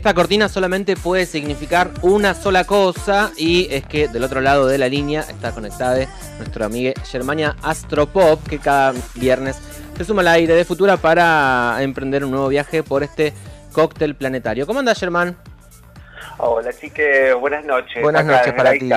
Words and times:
Esta 0.00 0.14
cortina 0.14 0.48
solamente 0.48 0.96
puede 0.96 1.26
significar 1.26 1.90
una 2.00 2.32
sola 2.32 2.64
cosa 2.64 3.32
y 3.36 3.68
es 3.70 3.84
que 3.84 4.08
del 4.08 4.24
otro 4.24 4.40
lado 4.40 4.66
de 4.66 4.78
la 4.78 4.88
línea 4.88 5.20
está 5.20 5.52
conectada 5.52 6.06
nuestra 6.38 6.64
amiga 6.64 6.94
Germania 7.04 7.54
Astropop 7.62 8.42
que 8.48 8.58
cada 8.58 8.94
viernes 9.16 9.60
se 9.98 10.04
suma 10.06 10.22
al 10.22 10.28
aire 10.28 10.54
de 10.54 10.64
Futura 10.64 10.96
para 10.96 11.76
emprender 11.80 12.24
un 12.24 12.30
nuevo 12.30 12.48
viaje 12.48 12.82
por 12.82 13.02
este 13.02 13.34
cóctel 13.74 14.14
planetario. 14.14 14.66
¿Cómo 14.66 14.78
anda 14.78 14.94
Germán? 14.94 15.36
Hola 16.38 16.72
chiques, 16.72 17.34
buenas 17.34 17.66
noches. 17.66 18.02
Buenas 18.02 18.24
noches 18.24 18.54
para 18.54 18.72
ti. 18.72 18.90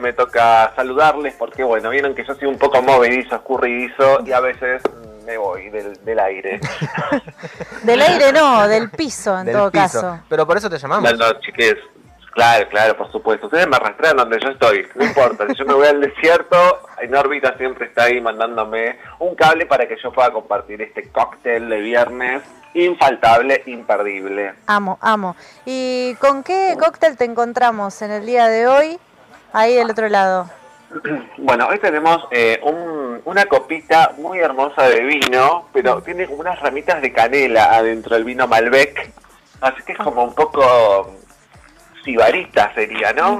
Me 0.00 0.12
toca 0.12 0.72
saludarles 0.74 1.36
porque 1.38 1.62
bueno, 1.62 1.88
vieron 1.90 2.16
que 2.16 2.24
yo 2.24 2.34
soy 2.34 2.48
un 2.48 2.58
poco 2.58 2.82
movedizo, 2.82 3.36
escurridizo 3.36 4.26
y 4.26 4.32
a 4.32 4.40
veces 4.40 4.82
me 5.28 5.36
voy 5.36 5.68
del, 5.68 6.18
aire. 6.18 6.58
del 7.82 8.00
aire 8.00 8.32
no, 8.32 8.66
del 8.66 8.88
piso 8.88 9.38
en 9.38 9.52
todo 9.52 9.70
caso. 9.70 10.20
Pero 10.26 10.46
por 10.46 10.56
eso 10.56 10.70
te 10.70 10.78
llamamos. 10.78 11.12
No, 11.12 11.18
no, 11.18 11.40
chiques, 11.40 11.76
Claro, 12.32 12.68
claro, 12.68 12.96
por 12.96 13.12
supuesto. 13.12 13.46
Ustedes 13.46 13.68
me 13.68 13.76
arrastran 13.76 14.16
donde 14.16 14.38
yo 14.40 14.48
estoy, 14.48 14.86
no 14.94 15.04
importa. 15.04 15.46
Si 15.48 15.54
yo 15.56 15.66
me 15.66 15.74
voy 15.74 15.88
al 15.88 16.00
desierto, 16.00 16.56
en 17.00 17.14
órbita 17.14 17.56
siempre 17.58 17.86
está 17.86 18.04
ahí 18.04 18.20
mandándome 18.20 18.96
un 19.18 19.34
cable 19.34 19.66
para 19.66 19.86
que 19.86 19.96
yo 20.02 20.12
pueda 20.12 20.30
compartir 20.30 20.80
este 20.80 21.10
cóctel 21.10 21.68
de 21.68 21.80
viernes 21.80 22.42
infaltable, 22.74 23.62
imperdible. 23.66 24.54
Amo, 24.66 24.98
amo. 25.02 25.36
¿Y 25.66 26.14
con 26.20 26.42
qué 26.44 26.76
cóctel 26.78 27.16
te 27.16 27.24
encontramos 27.24 28.00
en 28.02 28.12
el 28.12 28.24
día 28.24 28.46
de 28.46 28.68
hoy, 28.68 28.98
ahí 29.52 29.74
del 29.74 29.90
otro 29.90 30.08
lado? 30.08 30.48
Bueno, 31.38 31.68
hoy 31.68 31.78
tenemos 31.78 32.26
eh, 32.30 32.60
una 33.28 33.44
copita 33.44 34.14
muy 34.16 34.38
hermosa 34.38 34.84
de 34.88 35.00
vino, 35.00 35.68
pero 35.72 36.02
tiene 36.02 36.26
como 36.26 36.40
unas 36.40 36.58
ramitas 36.60 37.02
de 37.02 37.12
canela 37.12 37.76
adentro 37.76 38.14
del 38.14 38.24
vino 38.24 38.48
Malbec. 38.48 39.12
Así 39.60 39.82
que 39.82 39.92
es 39.92 39.98
como 39.98 40.24
un 40.24 40.34
poco 40.34 41.14
sibarita 42.04 42.72
sería, 42.74 43.12
¿no? 43.12 43.38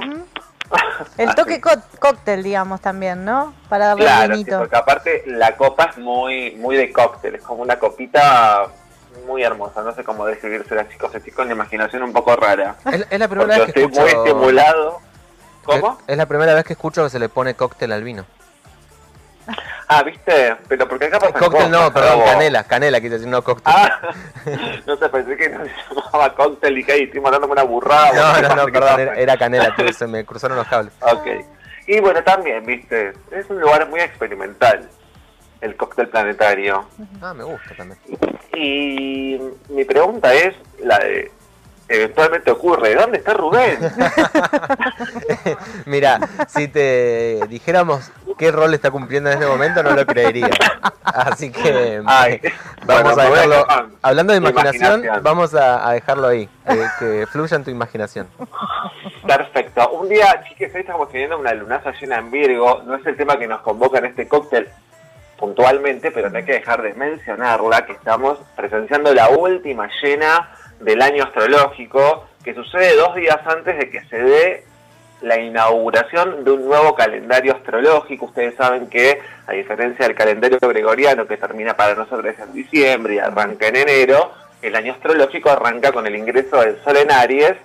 El 1.17 1.33
toque 1.33 1.59
cóctel, 1.99 2.43
digamos, 2.43 2.81
también, 2.81 3.25
¿no? 3.25 3.55
Para 3.67 3.87
darle 3.87 4.03
claro, 4.05 4.35
sí, 4.35 4.45
porque 4.45 4.75
aparte 4.75 5.23
la 5.25 5.57
copa 5.57 5.85
es 5.85 5.97
muy 5.97 6.51
muy 6.57 6.75
de 6.75 6.91
cóctel, 6.91 7.35
es 7.35 7.41
como 7.41 7.63
una 7.63 7.79
copita 7.79 8.67
muy 9.25 9.41
hermosa, 9.41 9.81
no 9.81 9.95
sé 9.95 10.03
cómo 10.03 10.23
describirse 10.25 10.75
chicos, 10.89 11.15
estoy 11.15 11.33
con 11.33 11.47
la 11.47 11.53
imaginación 11.53 12.03
un 12.03 12.13
poco 12.13 12.35
rara. 12.35 12.75
Es, 13.09 13.19
la 13.19 13.27
primera 13.27 13.57
vez 13.57 13.73
que 13.73 13.81
estoy 13.81 13.99
muy 13.99 14.09
estimulado. 14.11 15.01
¿Cómo? 15.63 15.97
es 16.07 16.17
la 16.17 16.25
primera 16.27 16.53
vez 16.53 16.63
que 16.63 16.73
escucho 16.73 17.03
que 17.03 17.09
se 17.09 17.19
le 17.19 17.29
pone 17.29 17.55
cóctel 17.55 17.91
al 17.91 18.03
vino. 18.03 18.25
Ah, 19.87 20.03
¿viste? 20.03 20.55
Pero 20.67 20.87
porque 20.87 21.05
acá 21.05 21.19
pasa 21.19 21.33
Cóctel 21.33 21.71
no, 21.71 21.91
perdón, 21.91 22.21
canela, 22.25 22.63
canela 22.63 23.01
quise 23.01 23.13
decir, 23.13 23.27
no 23.27 23.43
cóctel. 23.43 23.73
Ah, 23.75 23.99
no 24.85 24.97
sé, 24.97 25.09
pensé 25.09 25.35
que 25.35 25.49
no 25.49 25.65
se 25.65 25.95
llamaba 25.95 26.35
cóctel 26.35 26.77
y 26.77 26.83
que 26.83 26.91
ahí 26.91 27.03
estoy 27.03 27.19
mandándome 27.19 27.53
una 27.53 27.63
burrada. 27.63 28.41
No, 28.41 28.49
no, 28.49 28.55
no, 28.55 28.71
perdón, 28.71 28.99
era, 29.15 29.37
canela, 29.37 29.75
se 29.91 30.07
me 30.07 30.25
cruzaron 30.25 30.57
los 30.57 30.67
cables. 30.67 30.93
Ok. 31.01 31.27
Y 31.87 31.99
bueno, 31.99 32.23
también, 32.23 32.63
¿viste? 32.65 33.13
Es 33.31 33.49
un 33.49 33.59
lugar 33.59 33.89
muy 33.89 33.99
experimental, 33.99 34.87
el 35.61 35.75
cóctel 35.75 36.07
planetario. 36.09 36.87
Ah, 37.21 37.33
me 37.33 37.43
gusta 37.43 37.73
también. 37.75 37.99
Y 38.53 39.39
mi 39.69 39.85
pregunta 39.85 40.33
es 40.33 40.53
la 40.83 40.99
de 40.99 41.31
eventualmente 41.89 42.51
ocurre. 42.51 42.95
¿Dónde 42.95 43.17
está 43.17 43.33
Rubén? 43.33 43.79
Mira, 45.85 46.19
si 46.47 46.67
te 46.67 47.39
dijéramos 47.49 48.11
qué 48.39 48.51
rol 48.51 48.73
está 48.73 48.89
cumpliendo 48.89 49.29
en 49.29 49.37
este 49.37 49.45
momento, 49.45 49.83
no 49.83 49.91
lo 49.91 50.05
creería. 50.05 50.49
Así 51.03 51.51
que 51.51 52.01
vamos 52.85 53.17
a 53.17 53.29
dejarlo. 53.29 53.67
hablando 54.01 54.33
de 54.33 54.39
imaginación, 54.39 55.03
vamos 55.21 55.53
a, 55.53 55.91
dejarlo 55.91 56.29
ahí, 56.29 56.49
que 56.97 57.27
fluya 57.27 57.57
en 57.57 57.65
tu 57.65 57.69
imaginación. 57.69 58.27
Perfecto. 59.27 59.89
Un 59.91 60.07
día, 60.07 60.41
chiques, 60.47 60.73
hoy 60.73 60.81
estamos 60.81 61.11
teniendo 61.11 61.37
una 61.37 61.53
lunaza 61.53 61.91
llena 61.99 62.17
en 62.17 62.31
Virgo. 62.31 62.81
No 62.85 62.95
es 62.95 63.05
el 63.05 63.17
tema 63.17 63.37
que 63.37 63.45
nos 63.45 63.59
convoca 63.59 63.99
en 63.99 64.05
este 64.05 64.27
cóctel 64.27 64.69
puntualmente, 65.37 66.09
pero 66.11 66.29
no 66.29 66.37
hay 66.37 66.45
que 66.45 66.53
dejar 66.53 66.81
de 66.81 66.93
mencionarla, 66.93 67.85
que 67.85 67.91
estamos 67.91 68.39
presenciando 68.55 69.13
la 69.13 69.29
última 69.29 69.89
llena 70.01 70.51
del 70.79 71.01
año 71.01 71.25
astrológico, 71.25 72.25
que 72.43 72.53
sucede 72.53 72.95
dos 72.95 73.15
días 73.15 73.39
antes 73.45 73.77
de 73.77 73.89
que 73.89 74.01
se 74.05 74.17
dé 74.17 74.68
la 75.21 75.39
inauguración 75.39 76.43
de 76.43 76.51
un 76.51 76.65
nuevo 76.65 76.95
calendario 76.95 77.53
astrológico. 77.53 78.25
Ustedes 78.25 78.55
saben 78.55 78.87
que, 78.87 79.21
a 79.47 79.53
diferencia 79.53 80.05
del 80.05 80.15
calendario 80.15 80.59
gregoriano 80.59 81.27
que 81.27 81.37
termina 81.37 81.75
para 81.75 81.95
nosotros 81.95 82.35
en 82.39 82.53
diciembre 82.53 83.15
y 83.15 83.19
arranca 83.19 83.67
en 83.67 83.75
enero, 83.75 84.31
el 84.61 84.75
año 84.75 84.93
astrológico 84.93 85.49
arranca 85.49 85.91
con 85.91 86.05
el 86.07 86.15
ingreso 86.15 86.61
del 86.61 86.81
Sol 86.83 86.97
en 86.97 87.11
Aries. 87.11 87.55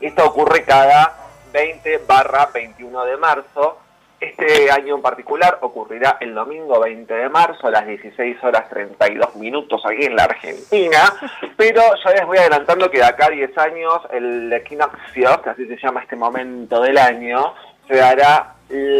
Esto 0.00 0.26
ocurre 0.26 0.64
cada 0.64 1.16
20 1.52 2.02
barra 2.06 2.50
21 2.52 3.04
de 3.04 3.16
marzo 3.16 3.78
este 4.20 4.70
año 4.70 4.96
en 4.96 5.02
particular 5.02 5.58
ocurrirá 5.60 6.16
el 6.20 6.34
domingo 6.34 6.80
20 6.80 7.12
de 7.12 7.28
marzo 7.28 7.66
a 7.66 7.70
las 7.70 7.86
16 7.86 8.42
horas 8.42 8.68
32 8.68 9.36
minutos 9.36 9.82
aquí 9.84 10.04
en 10.04 10.16
la 10.16 10.24
Argentina, 10.24 11.12
pero 11.56 11.82
ya 12.02 12.10
les 12.10 12.26
voy 12.26 12.38
adelantando 12.38 12.90
que 12.90 12.98
de 12.98 13.04
acá 13.04 13.26
a 13.26 13.30
10 13.30 13.58
años 13.58 14.00
el 14.10 14.52
equinoccio, 14.52 15.42
que 15.42 15.50
así 15.50 15.66
se 15.66 15.76
llama 15.76 16.02
este 16.02 16.16
momento 16.16 16.80
del 16.80 16.98
año, 16.98 17.54
se 17.86 17.96
dará 17.96 18.56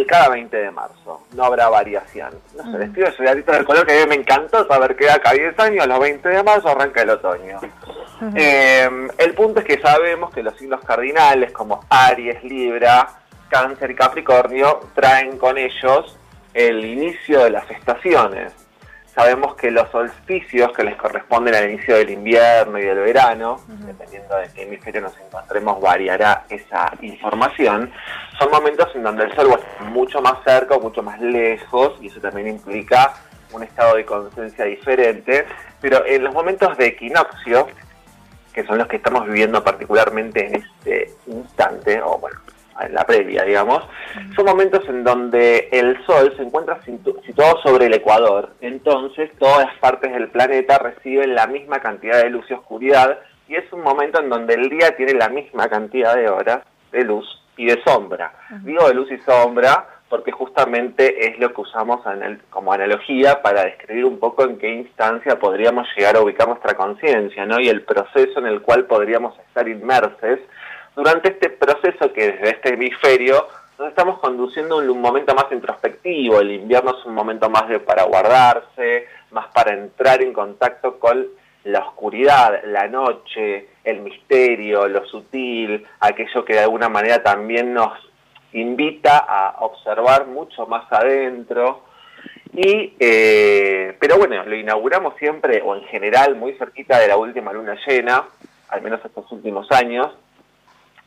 cada 0.06 0.28
20 0.28 0.56
de 0.56 0.70
marzo, 0.70 1.22
no 1.34 1.44
habrá 1.44 1.68
variación. 1.68 2.30
No 2.56 2.70
sé, 2.70 2.78
les 2.78 2.90
pido 2.90 3.08
datito 3.18 3.52
del 3.52 3.64
color 3.64 3.84
que 3.84 3.92
a 3.98 4.04
mí 4.04 4.10
me 4.10 4.14
encantó 4.14 4.66
saber 4.68 4.94
que 4.94 5.06
de 5.06 5.10
acá 5.10 5.30
a 5.30 5.34
10 5.34 5.58
años, 5.58 5.84
a 5.84 5.86
los 5.88 5.98
20 5.98 6.28
de 6.28 6.42
marzo 6.42 6.68
arranca 6.68 7.02
el 7.02 7.10
otoño. 7.10 7.58
Eh, 8.34 8.88
el 9.18 9.34
punto 9.34 9.60
es 9.60 9.66
que 9.66 9.80
sabemos 9.80 10.32
que 10.32 10.42
los 10.42 10.56
signos 10.56 10.80
cardinales 10.84 11.52
como 11.52 11.84
Aries, 11.90 12.42
Libra, 12.44 13.08
Cáncer 13.48 13.90
y 13.90 13.94
Capricornio 13.94 14.80
traen 14.94 15.38
con 15.38 15.58
ellos 15.58 16.18
el 16.54 16.84
inicio 16.84 17.44
de 17.44 17.50
las 17.50 17.70
estaciones. 17.70 18.52
Sabemos 19.14 19.54
que 19.56 19.70
los 19.70 19.88
solsticios 19.90 20.72
que 20.72 20.84
les 20.84 20.94
corresponden 20.96 21.54
al 21.54 21.70
inicio 21.70 21.96
del 21.96 22.10
invierno 22.10 22.78
y 22.78 22.82
del 22.82 22.98
verano, 22.98 23.62
dependiendo 23.66 24.36
de 24.36 24.50
qué 24.52 24.64
hemisferio 24.64 25.00
nos 25.00 25.18
encontremos, 25.18 25.80
variará 25.80 26.44
esa 26.50 26.92
información. 27.00 27.90
Son 28.38 28.50
momentos 28.50 28.94
en 28.94 29.02
donde 29.02 29.24
el 29.24 29.34
Sol 29.34 29.48
está 29.58 29.84
mucho 29.84 30.20
más 30.20 30.34
cerca 30.44 30.74
o 30.74 30.80
mucho 30.80 31.02
más 31.02 31.18
lejos, 31.18 31.94
y 32.02 32.08
eso 32.08 32.20
también 32.20 32.48
implica 32.48 33.14
un 33.52 33.62
estado 33.62 33.96
de 33.96 34.04
conciencia 34.04 34.66
diferente. 34.66 35.46
Pero 35.80 36.04
en 36.04 36.22
los 36.22 36.34
momentos 36.34 36.76
de 36.76 36.88
equinoccio, 36.88 37.68
que 38.52 38.64
son 38.64 38.76
los 38.76 38.86
que 38.86 38.96
estamos 38.96 39.24
viviendo 39.26 39.64
particularmente 39.64 40.46
en 40.46 40.56
este 40.56 41.14
instante, 41.26 42.02
o 42.02 42.18
bueno, 42.18 42.38
en 42.80 42.94
la 42.94 43.04
previa, 43.04 43.44
digamos, 43.44 43.82
son 44.34 44.44
momentos 44.44 44.86
en 44.88 45.04
donde 45.04 45.68
el 45.72 46.04
Sol 46.04 46.32
se 46.36 46.42
encuentra 46.42 46.80
situado 46.84 47.60
sobre 47.62 47.86
el 47.86 47.94
Ecuador. 47.94 48.50
Entonces, 48.60 49.30
todas 49.38 49.66
las 49.66 49.78
partes 49.78 50.12
del 50.12 50.28
planeta 50.28 50.78
reciben 50.78 51.34
la 51.34 51.46
misma 51.46 51.80
cantidad 51.80 52.22
de 52.22 52.30
luz 52.30 52.44
y 52.50 52.54
oscuridad, 52.54 53.18
y 53.48 53.54
es 53.54 53.72
un 53.72 53.82
momento 53.82 54.20
en 54.20 54.28
donde 54.28 54.54
el 54.54 54.68
día 54.68 54.96
tiene 54.96 55.14
la 55.14 55.28
misma 55.28 55.68
cantidad 55.68 56.14
de 56.14 56.28
horas 56.28 56.60
de 56.92 57.04
luz 57.04 57.26
y 57.56 57.66
de 57.66 57.82
sombra. 57.84 58.32
Digo 58.62 58.86
de 58.88 58.94
luz 58.94 59.10
y 59.10 59.18
sombra 59.18 59.86
porque 60.08 60.30
justamente 60.30 61.26
es 61.28 61.38
lo 61.40 61.52
que 61.52 61.62
usamos 61.62 62.00
como 62.50 62.72
analogía 62.72 63.42
para 63.42 63.64
describir 63.64 64.04
un 64.04 64.20
poco 64.20 64.44
en 64.44 64.56
qué 64.56 64.72
instancia 64.72 65.38
podríamos 65.38 65.88
llegar 65.96 66.16
a 66.16 66.20
ubicar 66.20 66.46
nuestra 66.46 66.74
conciencia, 66.74 67.44
¿no? 67.44 67.58
Y 67.58 67.68
el 67.68 67.82
proceso 67.82 68.38
en 68.38 68.46
el 68.46 68.62
cual 68.62 68.84
podríamos 68.84 69.36
estar 69.40 69.68
inmersos 69.68 70.38
durante 70.96 71.28
este 71.28 71.50
proceso 71.50 72.12
que 72.12 72.32
desde 72.32 72.50
este 72.50 72.74
hemisferio 72.74 73.46
nos 73.78 73.88
estamos 73.88 74.18
conduciendo 74.18 74.80
a 74.80 74.82
un 74.82 75.00
momento 75.00 75.34
más 75.34 75.46
introspectivo, 75.52 76.40
el 76.40 76.52
invierno 76.52 76.96
es 76.98 77.04
un 77.04 77.14
momento 77.14 77.50
más 77.50 77.68
de 77.68 77.78
para 77.78 78.04
guardarse, 78.04 79.06
más 79.30 79.46
para 79.48 79.74
entrar 79.74 80.22
en 80.22 80.32
contacto 80.32 80.98
con 80.98 81.26
la 81.64 81.80
oscuridad, 81.80 82.62
la 82.64 82.88
noche, 82.88 83.68
el 83.84 84.00
misterio, 84.00 84.88
lo 84.88 85.04
sutil, 85.06 85.84
aquello 86.00 86.44
que 86.44 86.54
de 86.54 86.60
alguna 86.60 86.88
manera 86.88 87.22
también 87.22 87.74
nos 87.74 87.92
invita 88.52 89.18
a 89.18 89.56
observar 89.60 90.26
mucho 90.26 90.66
más 90.66 90.90
adentro. 90.90 91.82
Y, 92.54 92.94
eh, 92.98 93.94
pero 94.00 94.16
bueno, 94.16 94.42
lo 94.44 94.56
inauguramos 94.56 95.14
siempre, 95.18 95.60
o 95.62 95.76
en 95.76 95.82
general, 95.84 96.36
muy 96.36 96.54
cerquita 96.54 96.98
de 96.98 97.08
la 97.08 97.18
última 97.18 97.52
luna 97.52 97.76
llena, 97.86 98.24
al 98.68 98.80
menos 98.80 99.04
estos 99.04 99.30
últimos 99.32 99.70
años, 99.72 100.16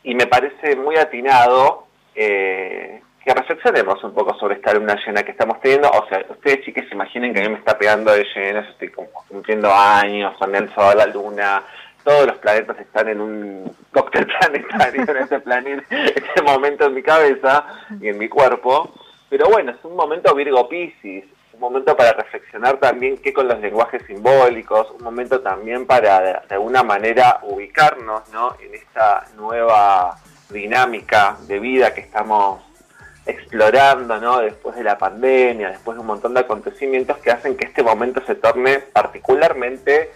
y 0.03 0.15
me 0.15 0.27
parece 0.27 0.75
muy 0.75 0.95
atinado 0.97 1.87
eh, 2.15 3.01
que 3.23 3.33
reflexionemos 3.33 4.03
un 4.03 4.13
poco 4.13 4.33
sobre 4.39 4.55
esta 4.55 4.73
luna 4.73 4.95
llena 5.05 5.23
que 5.23 5.31
estamos 5.31 5.59
teniendo. 5.61 5.89
O 5.89 6.07
sea, 6.07 6.25
ustedes 6.29 6.65
chicos 6.65 6.85
se 6.87 6.95
imaginen 6.95 7.33
que 7.33 7.41
a 7.41 7.43
mí 7.43 7.49
me 7.49 7.59
está 7.59 7.77
pegando 7.77 8.11
de 8.11 8.25
llena, 8.35 8.63
yo 8.63 8.71
estoy 8.71 8.91
cumpliendo 9.27 9.73
años 9.73 10.35
con 10.37 10.55
el 10.55 10.73
sol, 10.73 10.97
la 10.97 11.05
luna, 11.05 11.63
todos 12.03 12.27
los 12.27 12.37
planetas 12.37 12.79
están 12.79 13.09
en 13.09 13.21
un 13.21 13.75
cóctel 13.91 14.25
planetario 14.39 15.01
en 15.01 15.17
este 15.17 15.39
planeta, 15.39 15.83
este 15.89 16.41
momento 16.41 16.85
en 16.85 16.93
mi 16.93 17.03
cabeza 17.03 17.65
y 18.01 18.07
en 18.07 18.17
mi 18.17 18.29
cuerpo. 18.29 18.93
Pero 19.29 19.47
bueno, 19.49 19.71
es 19.71 19.77
un 19.83 19.95
momento 19.95 20.33
Virgo 20.33 20.67
Piscis, 20.67 21.25
un 21.59 21.73
momento 21.73 21.95
para 21.97 22.13
reflexionar 22.13 22.77
también 22.77 23.17
qué 23.17 23.33
con 23.33 23.49
los 23.49 23.59
lenguajes 23.59 24.01
simbólicos, 24.07 24.91
un 24.91 25.03
momento 25.03 25.41
también 25.41 25.85
para 25.85 26.41
de 26.47 26.55
alguna 26.55 26.83
manera 26.83 27.41
ubicar 27.43 27.95
ubicarnos 27.97 28.29
¿no? 28.29 28.55
en 28.61 28.75
esta 28.75 29.25
nueva 29.35 30.15
dinámica 30.49 31.35
de 31.47 31.59
vida 31.59 31.93
que 31.93 31.99
estamos 31.99 32.63
explorando 33.25 34.21
¿no? 34.21 34.39
después 34.39 34.77
de 34.77 34.83
la 34.83 34.97
pandemia, 34.97 35.71
después 35.71 35.97
de 35.97 36.01
un 36.01 36.07
montón 36.07 36.33
de 36.33 36.39
acontecimientos 36.39 37.17
que 37.17 37.29
hacen 37.29 37.57
que 37.57 37.65
este 37.65 37.83
momento 37.83 38.21
se 38.25 38.35
torne 38.35 38.79
particularmente 38.79 40.11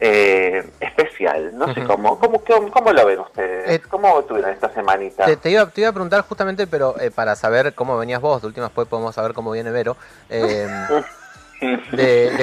eh, 0.00 0.68
especial. 0.80 1.56
No 1.56 1.72
sé 1.72 1.84
cómo, 1.84 2.18
cómo, 2.18 2.42
cómo, 2.70 2.92
lo 2.92 3.06
ven 3.06 3.20
ustedes. 3.20 3.70
Eh, 3.70 3.80
¿Cómo 3.88 4.22
tuvieron 4.24 4.52
esta 4.52 4.72
semanita? 4.72 5.24
Te, 5.36 5.50
iba, 5.50 5.66
te, 5.66 5.80
iba, 5.80 5.90
a 5.90 5.92
preguntar 5.92 6.22
justamente, 6.22 6.66
pero 6.66 6.98
eh, 7.00 7.10
para 7.10 7.36
saber 7.36 7.74
cómo 7.74 7.96
venías 7.96 8.20
vos, 8.20 8.42
de 8.42 8.48
última 8.48 8.66
después 8.66 8.88
podemos 8.88 9.14
saber 9.14 9.34
cómo 9.34 9.52
viene 9.52 9.70
Vero, 9.70 9.96
de, 10.28 10.66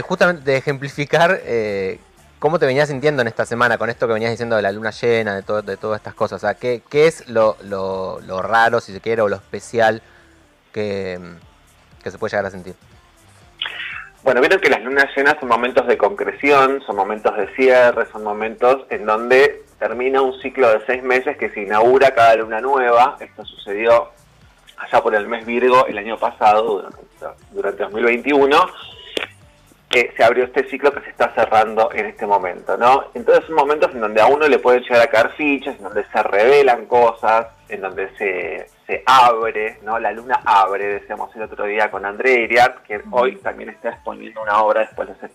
justamente 0.07 0.49
de 0.49 0.57
ejemplificar 0.57 1.41
¿Cómo 2.41 2.57
te 2.57 2.65
venías 2.65 2.89
sintiendo 2.89 3.21
en 3.21 3.27
esta 3.27 3.45
semana 3.45 3.77
con 3.77 3.91
esto 3.91 4.07
que 4.07 4.13
venías 4.13 4.31
diciendo 4.31 4.55
de 4.55 4.63
la 4.63 4.71
luna 4.71 4.89
llena, 4.89 5.35
de, 5.35 5.43
todo, 5.43 5.61
de 5.61 5.77
todas 5.77 5.99
estas 5.99 6.15
cosas? 6.15 6.37
O 6.37 6.39
sea, 6.39 6.55
¿qué, 6.55 6.81
qué 6.89 7.05
es 7.05 7.29
lo, 7.29 7.55
lo, 7.61 8.19
lo, 8.21 8.41
raro, 8.41 8.81
si 8.81 8.93
se 8.93 8.99
quiere, 8.99 9.21
o 9.21 9.27
lo 9.27 9.35
especial 9.35 10.01
que, 10.73 11.19
que 12.01 12.09
se 12.09 12.17
puede 12.17 12.31
llegar 12.31 12.47
a 12.47 12.49
sentir? 12.49 12.73
Bueno, 14.23 14.39
vieron 14.39 14.59
que 14.59 14.69
las 14.69 14.83
lunas 14.83 15.05
llenas 15.15 15.35
son 15.39 15.49
momentos 15.49 15.87
de 15.87 15.97
concreción, 15.97 16.81
son 16.85 16.95
momentos 16.95 17.35
de 17.35 17.47
cierre, 17.55 18.05
son 18.11 18.23
momentos 18.23 18.85
en 18.89 19.05
donde 19.05 19.63
termina 19.79 20.21
un 20.21 20.39
ciclo 20.41 20.69
de 20.69 20.85
seis 20.85 21.01
meses 21.01 21.37
que 21.37 21.49
se 21.49 21.63
inaugura 21.63 22.13
cada 22.13 22.35
luna 22.35 22.61
nueva. 22.61 23.17
Esto 23.19 23.43
sucedió 23.45 24.09
allá 24.77 25.01
por 25.01 25.15
el 25.15 25.27
mes 25.27 25.43
Virgo 25.45 25.87
el 25.87 25.97
año 25.97 26.17
pasado, 26.17 26.75
durante, 26.75 26.99
durante 27.51 27.83
2021 27.83 28.57
que 29.91 30.13
se 30.15 30.23
abrió 30.23 30.45
este 30.45 30.63
ciclo 30.69 30.93
que 30.93 31.01
se 31.01 31.09
está 31.09 31.33
cerrando 31.35 31.91
en 31.91 32.05
este 32.05 32.25
momento, 32.25 32.77
¿no? 32.77 33.07
Entonces 33.13 33.45
son 33.45 33.55
momentos 33.55 33.91
en 33.93 33.99
donde 33.99 34.21
a 34.21 34.25
uno 34.25 34.47
le 34.47 34.57
pueden 34.57 34.81
llegar 34.83 35.01
a 35.01 35.07
caer 35.07 35.31
fichas, 35.31 35.75
en 35.75 35.83
donde 35.83 36.05
se 36.05 36.23
revelan 36.23 36.85
cosas, 36.85 37.47
en 37.67 37.81
donde 37.81 38.09
se, 38.17 38.69
se 38.91 39.03
abre, 39.05 39.77
¿no? 39.83 39.97
La 39.99 40.11
luna 40.11 40.41
abre, 40.43 40.99
decíamos 40.99 41.33
el 41.37 41.43
otro 41.43 41.63
día 41.63 41.89
con 41.89 42.05
André 42.05 42.41
Iriart, 42.41 42.83
que 42.83 43.01
hoy 43.11 43.37
también 43.37 43.69
está 43.69 43.91
exponiendo 43.91 44.41
una 44.41 44.61
obra, 44.61 44.81
después 44.81 45.07
les, 45.07 45.31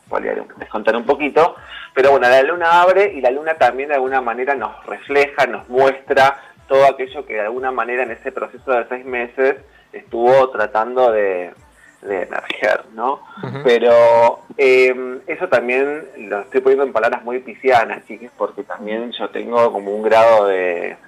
les 0.59 0.69
contaré 0.69 0.99
un 0.99 1.07
poquito, 1.07 1.57
pero 1.95 2.11
bueno, 2.11 2.29
la 2.29 2.43
luna 2.43 2.83
abre 2.83 3.15
y 3.15 3.23
la 3.23 3.31
luna 3.31 3.55
también 3.55 3.89
de 3.89 3.95
alguna 3.95 4.21
manera 4.21 4.55
nos 4.55 4.85
refleja, 4.85 5.47
nos 5.47 5.67
muestra 5.71 6.39
todo 6.69 6.85
aquello 6.85 7.25
que 7.25 7.33
de 7.33 7.41
alguna 7.41 7.71
manera 7.71 8.03
en 8.03 8.11
ese 8.11 8.31
proceso 8.31 8.71
de 8.73 8.87
seis 8.91 9.07
meses 9.07 9.57
estuvo 9.91 10.51
tratando 10.51 11.11
de, 11.11 11.55
de 12.03 12.23
emerger, 12.25 12.85
¿no? 12.93 13.23
Pero 13.65 14.41
em, 14.59 15.21
eso 15.27 15.49
también 15.49 16.05
lo 16.19 16.41
estoy 16.41 16.61
poniendo 16.61 16.85
en 16.85 16.93
palabras 16.93 17.25
muy 17.25 17.39
piscianas, 17.39 18.05
chiques, 18.07 18.31
porque 18.37 18.65
también 18.65 19.13
yo 19.13 19.31
tengo 19.31 19.73
como 19.73 19.93
un 19.93 20.03
grado 20.03 20.47
de, 20.47 20.99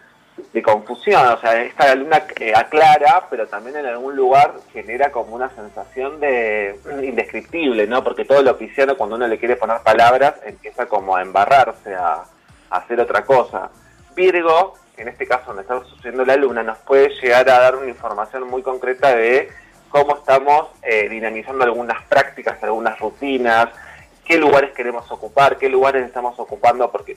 confusión, 0.62 1.26
o 1.26 1.40
sea, 1.40 1.62
esta 1.62 1.94
luna 1.94 2.23
aclara, 2.55 3.26
pero 3.31 3.46
también 3.46 3.76
en 3.76 3.87
algún 3.87 4.17
lugar 4.17 4.55
genera 4.73 5.11
como 5.11 5.35
una 5.35 5.50
sensación 5.50 6.20
de 6.20 6.79
indescriptible, 7.02 7.87
¿no? 7.87 8.02
Porque 8.02 8.25
todo 8.25 8.43
lo 8.43 8.58
pisciano, 8.58 8.96
cuando 8.96 9.17
uno 9.17 9.26
le 9.26 9.38
quiere 9.38 9.56
poner 9.56 9.81
palabras, 9.82 10.35
empieza 10.44 10.87
como 10.87 11.17
a 11.17 11.23
embarrarse, 11.23 11.94
a, 11.94 12.25
a 12.70 12.76
hacer 12.76 13.00
otra 13.00 13.25
cosa. 13.25 13.70
Virgo, 14.14 14.75
en 14.96 15.08
este 15.08 15.26
caso 15.26 15.46
donde 15.46 15.62
está 15.62 15.81
sucediendo 15.85 16.25
la 16.25 16.37
luna, 16.37 16.62
nos 16.62 16.79
puede 16.79 17.11
llegar 17.20 17.49
a 17.49 17.61
dar 17.61 17.76
una 17.76 17.88
información 17.88 18.49
muy 18.49 18.62
concreta 18.62 19.14
de 19.14 19.49
cómo 19.88 20.17
estamos 20.17 20.69
eh, 20.82 21.08
dinamizando 21.08 21.64
algunas 21.64 22.02
prácticas, 22.05 22.62
algunas 22.62 22.99
rutinas, 22.99 23.69
qué 24.25 24.37
lugares 24.37 24.73
queremos 24.73 25.11
ocupar, 25.11 25.56
qué 25.56 25.69
lugares 25.69 26.06
estamos 26.06 26.38
ocupando 26.38 26.90
porque 26.90 27.17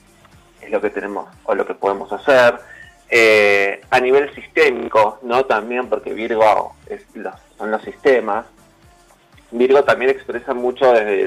es 0.60 0.70
lo 0.70 0.80
que 0.80 0.90
tenemos 0.90 1.28
o 1.44 1.54
lo 1.54 1.66
que 1.66 1.74
podemos 1.74 2.10
hacer. 2.12 2.58
Eh, 3.14 3.82
a 3.90 4.00
nivel 4.00 4.34
sistémico, 4.34 5.18
¿no? 5.20 5.44
También 5.44 5.86
porque 5.90 6.14
Virgo 6.14 6.74
son 7.58 7.70
los 7.70 7.82
sistemas. 7.82 8.46
Virgo 9.50 9.84
también 9.84 10.12
expresa 10.12 10.54
mucho 10.54 10.90
desde 10.92 11.24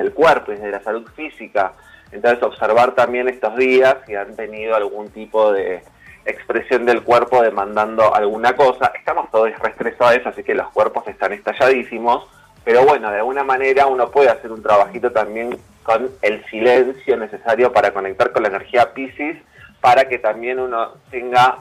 el 0.00 0.12
cuerpo, 0.12 0.52
desde 0.52 0.70
la 0.70 0.80
salud 0.84 1.04
física. 1.16 1.72
Entonces 2.12 2.40
observar 2.40 2.94
también 2.94 3.28
estos 3.28 3.56
días 3.56 3.96
si 4.06 4.14
han 4.14 4.36
tenido 4.36 4.76
algún 4.76 5.10
tipo 5.10 5.52
de 5.52 5.82
expresión 6.24 6.86
del 6.86 7.02
cuerpo 7.02 7.42
demandando 7.42 8.14
alguna 8.14 8.54
cosa. 8.54 8.92
Estamos 8.96 9.28
todos 9.32 9.50
reestresados, 9.58 10.24
así 10.24 10.44
que 10.44 10.54
los 10.54 10.70
cuerpos 10.70 11.08
están 11.08 11.32
estalladísimos, 11.32 12.28
pero 12.64 12.84
bueno, 12.84 13.10
de 13.10 13.16
alguna 13.16 13.42
manera 13.42 13.88
uno 13.88 14.12
puede 14.12 14.30
hacer 14.30 14.52
un 14.52 14.62
trabajito 14.62 15.10
también 15.10 15.58
con 15.82 16.12
el 16.22 16.44
silencio 16.46 17.16
necesario 17.16 17.72
para 17.72 17.92
conectar 17.92 18.30
con 18.30 18.44
la 18.44 18.50
energía 18.50 18.94
Pisces, 18.94 19.36
para 19.80 20.08
que 20.08 20.18
también 20.18 20.60
uno 20.60 20.94
tenga 21.10 21.58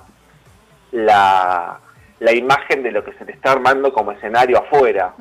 la, 0.91 1.79
la 2.19 2.33
imagen 2.33 2.83
de 2.83 2.91
lo 2.91 3.03
que 3.03 3.13
se 3.13 3.25
le 3.25 3.33
está 3.33 3.51
armando 3.51 3.93
como 3.93 4.11
escenario 4.11 4.59
afuera. 4.59 5.13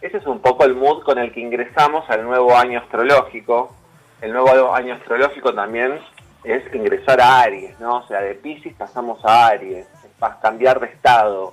Ese 0.00 0.18
es 0.18 0.26
un 0.26 0.40
poco 0.40 0.64
el 0.64 0.74
mood 0.74 1.02
con 1.02 1.18
el 1.18 1.32
que 1.32 1.40
ingresamos 1.40 2.08
al 2.08 2.24
nuevo 2.24 2.56
año 2.56 2.78
astrológico. 2.78 3.74
El 4.20 4.32
nuevo 4.32 4.74
año 4.74 4.94
astrológico 4.94 5.52
también 5.52 5.98
es 6.44 6.62
ingresar 6.74 7.20
a 7.20 7.40
Aries, 7.40 7.78
¿no? 7.80 7.98
O 7.98 8.06
sea, 8.06 8.20
de 8.20 8.34
Pisces 8.34 8.74
pasamos 8.74 9.24
a 9.24 9.48
Aries, 9.48 9.86
es 10.04 10.34
cambiar 10.40 10.80
de 10.80 10.86
estado, 10.86 11.52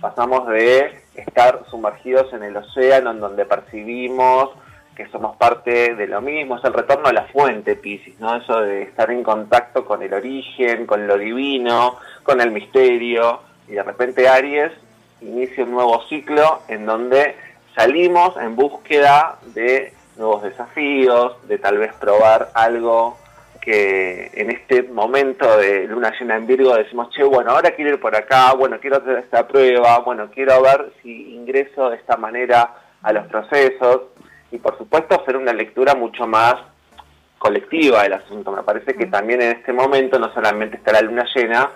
pasamos 0.00 0.46
de 0.48 1.02
estar 1.14 1.64
sumergidos 1.70 2.32
en 2.32 2.42
el 2.42 2.56
océano 2.56 3.10
en 3.10 3.20
donde 3.20 3.46
percibimos 3.46 4.50
que 4.96 5.06
somos 5.08 5.36
parte 5.36 5.94
de 5.94 6.06
lo 6.06 6.20
mismo, 6.22 6.56
es 6.56 6.64
el 6.64 6.72
retorno 6.72 7.08
a 7.08 7.12
la 7.12 7.24
fuente 7.24 7.76
Pisces, 7.76 8.18
¿no? 8.18 8.34
Eso 8.36 8.60
de 8.62 8.82
estar 8.82 9.10
en 9.10 9.22
contacto 9.22 9.84
con 9.84 10.02
el 10.02 10.14
origen, 10.14 10.86
con 10.86 11.06
lo 11.06 11.18
divino, 11.18 11.96
con 12.22 12.40
el 12.40 12.50
misterio, 12.50 13.40
y 13.68 13.72
de 13.72 13.82
repente 13.82 14.28
Aries 14.28 14.72
inicia 15.20 15.64
un 15.64 15.72
nuevo 15.72 16.02
ciclo 16.08 16.62
en 16.68 16.86
donde 16.86 17.36
salimos 17.74 18.36
en 18.38 18.56
búsqueda 18.56 19.38
de 19.54 19.92
nuevos 20.16 20.42
desafíos, 20.42 21.36
de 21.46 21.58
tal 21.58 21.76
vez 21.76 21.92
probar 21.94 22.50
algo 22.54 23.18
que 23.60 24.30
en 24.32 24.50
este 24.50 24.84
momento 24.84 25.58
de 25.58 25.88
luna 25.88 26.14
llena 26.18 26.36
en 26.36 26.46
Virgo 26.46 26.74
decimos, 26.74 27.10
che, 27.10 27.24
bueno, 27.24 27.50
ahora 27.50 27.72
quiero 27.72 27.90
ir 27.90 28.00
por 28.00 28.14
acá, 28.14 28.54
bueno, 28.54 28.78
quiero 28.80 28.98
hacer 28.98 29.18
esta 29.18 29.46
prueba, 29.46 29.98
bueno, 29.98 30.30
quiero 30.32 30.62
ver 30.62 30.92
si 31.02 31.34
ingreso 31.34 31.90
de 31.90 31.96
esta 31.96 32.16
manera 32.16 32.76
a 33.02 33.12
los 33.12 33.26
procesos 33.26 34.02
y 34.50 34.58
por 34.58 34.76
supuesto 34.78 35.20
hacer 35.20 35.36
una 35.36 35.52
lectura 35.52 35.94
mucho 35.94 36.26
más 36.26 36.54
colectiva 37.38 38.02
del 38.02 38.14
asunto. 38.14 38.52
Me 38.52 38.62
parece 38.62 38.94
que 38.94 39.06
también 39.06 39.42
en 39.42 39.56
este 39.58 39.72
momento 39.72 40.18
no 40.18 40.32
solamente 40.32 40.76
está 40.76 40.92
la 40.92 41.02
luna 41.02 41.26
llena, 41.34 41.70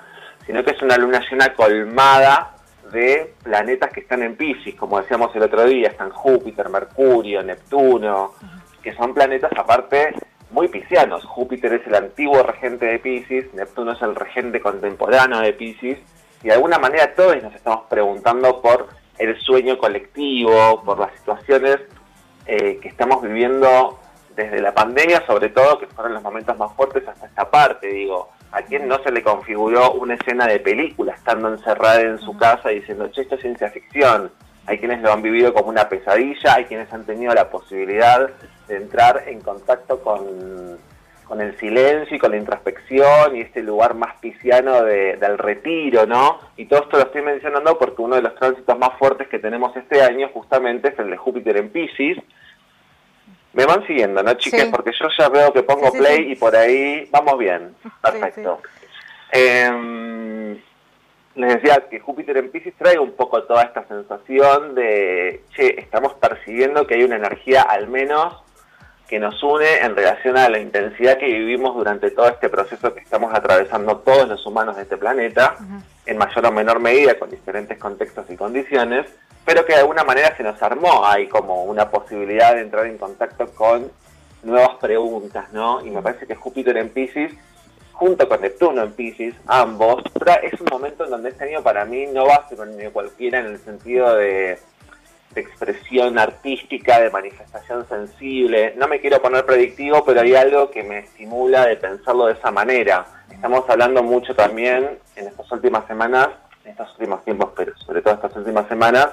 sino 0.47 0.65
que 0.65 0.73
es 0.73 0.83
una 0.83 0.97
luna 0.97 1.21
llena 1.31 1.55
colmada 1.55 2.55
de 2.93 3.35
planetas 3.43 3.93
que 3.93 4.01
están 4.01 4.23
en 4.23 4.37
Pisces, 4.37 4.75
como 4.75 5.01
decíamos 5.01 5.35
el 5.37 5.43
otro 5.43 5.65
día, 5.65 5.89
están 5.89 6.11
Júpiter, 6.11 6.69
Mercurio, 6.69 7.43
Neptuno, 7.43 8.35
que 8.83 8.95
son 8.95 9.15
planetas 9.15 9.53
aparte 9.57 10.15
muy 10.51 10.67
piscianos. 10.69 11.25
Júpiter 11.25 11.75
es 11.75 11.87
el 11.87 11.95
antiguo 11.95 12.43
regente 12.43 12.87
de 12.87 12.99
Pisces, 12.99 13.53
Neptuno 13.55 13.93
es 13.93 14.03
el 14.03 14.17
regente 14.17 14.61
contemporáneo 14.61 15.39
de 15.41 15.53
Pisces, 15.53 15.99
y 16.43 16.49
de 16.49 16.55
alguna 16.55 16.79
manera 16.79 17.15
todos 17.15 17.41
nos 17.43 17.55
estamos 17.55 17.85
preguntando 17.89 18.61
por 18.61 18.89
el 19.19 19.39
sueño 19.41 19.79
colectivo, 19.79 20.83
por 20.83 20.99
las 20.99 21.13
situaciones 21.19 21.79
eh, 22.53 22.79
que 22.83 22.89
estamos 22.89 23.23
viviendo 23.23 24.01
desde 24.35 24.61
la 24.61 24.75
pandemia, 24.75 25.25
sobre 25.25 25.51
todo, 25.51 25.79
que 25.79 25.87
fueron 25.87 26.15
los 26.15 26.23
momentos 26.23 26.59
más 26.59 26.73
fuertes 26.75 27.07
hasta 27.07 27.27
esta 27.27 27.49
parte, 27.49 27.87
digo, 27.87 28.31
a 28.51 28.63
quien 28.63 28.89
no 28.89 29.01
se 29.05 29.13
le 29.13 29.23
configuró 29.23 29.93
una 29.93 30.15
escena 30.15 30.49
de 30.49 30.59
película 30.59 31.13
estando 31.13 31.49
encerrada 31.49 32.01
en 32.01 32.19
su 32.19 32.37
casa 32.37 32.71
diciendo, 32.71 33.09
che, 33.13 33.23
esto 33.23 33.37
es 33.37 33.43
ciencia 33.43 33.71
ficción. 33.71 34.33
Hay 34.67 34.79
quienes 34.79 35.01
lo 35.01 35.13
han 35.13 35.23
vivido 35.23 35.55
como 35.55 35.69
una 35.69 35.89
pesadilla, 35.89 36.55
hay 36.55 36.65
quienes 36.65 36.93
han 36.93 37.05
tenido 37.05 37.33
la 37.35 37.51
posibilidad 37.51 38.29
de 38.67 38.77
entrar 38.77 39.23
en 39.29 39.41
contacto 39.43 40.01
con, 40.01 40.91
el 41.41 41.57
silencio 41.59 42.17
y 42.17 42.19
con 42.19 42.33
la 42.33 42.39
introspección 42.39 43.37
y 43.37 43.43
este 43.43 43.63
lugar 43.63 43.95
más 43.95 44.17
pisciano 44.17 44.83
del 44.83 45.39
retiro, 45.39 46.05
¿no? 46.05 46.41
Y 46.57 46.67
todo 46.67 46.83
esto 46.83 46.97
lo 46.97 47.05
estoy 47.05 47.23
mencionando 47.23 47.79
porque 47.79 48.03
uno 48.03 48.17
de 48.17 48.23
los 48.23 48.35
tránsitos 48.35 48.77
más 48.77 48.99
fuertes 48.99 49.29
que 49.29 49.39
tenemos 49.39 49.75
este 49.77 50.03
año 50.03 50.29
justamente 50.35 50.89
es 50.89 50.99
el 50.99 51.09
de 51.09 51.17
Júpiter 51.17 51.57
en 51.57 51.71
Pisces. 51.71 52.19
Me 53.53 53.67
van 53.67 53.87
siguiendo, 53.87 54.23
¿no, 54.23 54.35
chiques? 54.35 54.67
Porque 54.67 54.93
yo 54.99 55.09
ya 55.19 55.29
veo 55.29 55.53
que 55.53 55.63
pongo 55.63 55.91
play 55.91 56.33
y 56.33 56.37
por 56.37 56.55
ahí 56.55 57.09
vamos 57.11 57.39
bien. 57.39 57.75
Perfecto. 58.01 58.61
Em, 59.33 60.61
les 61.35 61.55
decía 61.55 61.85
que 61.89 62.01
Júpiter 62.01 62.37
en 62.37 62.51
Pisces 62.51 62.75
trae 62.77 62.99
un 62.99 63.13
poco 63.13 63.43
toda 63.45 63.63
esta 63.63 63.87
sensación 63.87 64.75
de, 64.75 65.43
che, 65.55 65.81
estamos 65.81 66.15
percibiendo 66.15 66.87
que 66.87 66.95
hay 66.95 67.05
una 67.05 67.17
energía 67.17 67.63
al 67.63 67.89
menos 67.89 68.43
que 69.11 69.19
nos 69.19 69.43
une 69.43 69.79
en 69.79 69.97
relación 69.97 70.39
a 70.39 70.49
la 70.49 70.61
intensidad 70.61 71.19
que 71.19 71.27
vivimos 71.27 71.75
durante 71.75 72.13
todo 72.13 72.29
este 72.29 72.49
proceso 72.49 72.95
que 72.95 73.01
estamos 73.01 73.35
atravesando 73.35 73.99
todos 73.99 74.29
los 74.29 74.47
humanos 74.47 74.77
de 74.77 74.83
este 74.83 74.97
planeta, 74.97 75.57
en 76.07 76.17
mayor 76.17 76.47
o 76.47 76.53
menor 76.53 76.79
medida, 76.79 77.19
con 77.19 77.29
diferentes 77.29 77.77
contextos 77.77 78.31
y 78.31 78.37
condiciones, 78.37 79.07
pero 79.45 79.65
que 79.65 79.73
de 79.73 79.81
alguna 79.81 80.05
manera 80.05 80.37
se 80.37 80.43
nos 80.43 80.63
armó, 80.63 81.05
hay 81.07 81.29
como 81.29 81.65
una 81.65 81.91
posibilidad 81.91 82.55
de 82.55 82.63
entrar 82.63 82.87
en 82.87 82.99
contacto 82.99 83.47
con 83.55 83.91
nuevas 84.43 84.77
preguntas, 84.81 85.53
¿no? 85.53 85.85
Y 85.85 85.91
me 85.91 86.03
parece 86.03 86.27
que 86.27 86.35
Júpiter 86.35 86.77
en 86.77 86.91
Pisces, 86.91 87.33
junto 87.93 88.29
con 88.29 88.41
Neptuno 88.41 88.83
en 88.83 88.93
Pisces, 88.93 89.35
ambos, 89.47 90.03
es 90.43 90.61
un 90.61 90.69
momento 90.71 91.05
en 91.05 91.11
donde 91.11 91.31
este 91.31 91.45
año 91.45 91.63
para 91.63 91.85
mí 91.85 92.07
no 92.07 92.27
va 92.27 92.37
a 92.37 92.49
ser 92.49 92.61
un 92.61 92.69
año 92.69 92.91
cualquiera 92.93 93.41
en 93.41 93.47
el 93.47 93.59
sentido 93.59 94.15
de 94.15 94.59
expresión 95.35 96.19
artística, 96.19 97.01
de 97.01 97.11
manifestación 97.11 97.87
sensible. 97.89 98.75
No 98.77 98.89
me 98.89 99.01
quiero 99.01 99.23
poner 99.23 99.45
predictivo, 99.47 100.05
pero 100.05 100.23
hay 100.23 100.35
algo 100.35 100.71
que 100.71 100.83
me 100.83 101.01
estimula 101.01 101.67
de 101.67 101.77
pensarlo 101.77 102.27
de 102.27 102.33
esa 102.33 102.51
manera. 102.51 103.07
Estamos 103.31 103.69
hablando 103.69 104.03
mucho 104.03 104.35
también 104.35 104.99
en 105.17 105.29
estas 105.29 105.51
últimas 105.53 105.87
semanas, 105.87 106.29
en 106.65 106.73
estos 106.73 106.91
últimos 106.99 107.25
tiempos, 107.25 107.51
pero 107.57 107.77
sobre 107.79 108.03
todo 108.03 108.15
estas 108.15 108.35
últimas 108.37 108.67
semanas, 108.69 109.09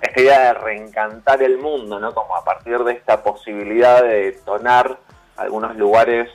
esta 0.00 0.20
idea 0.20 0.40
de 0.40 0.54
reencantar 0.54 1.42
el 1.42 1.58
mundo, 1.58 2.00
¿no? 2.00 2.14
Como 2.14 2.36
a 2.36 2.44
partir 2.44 2.78
de 2.78 2.92
esta 2.92 3.22
posibilidad 3.22 4.02
de 4.02 4.32
detonar 4.32 4.98
algunos 5.36 5.76
lugares 5.76 6.30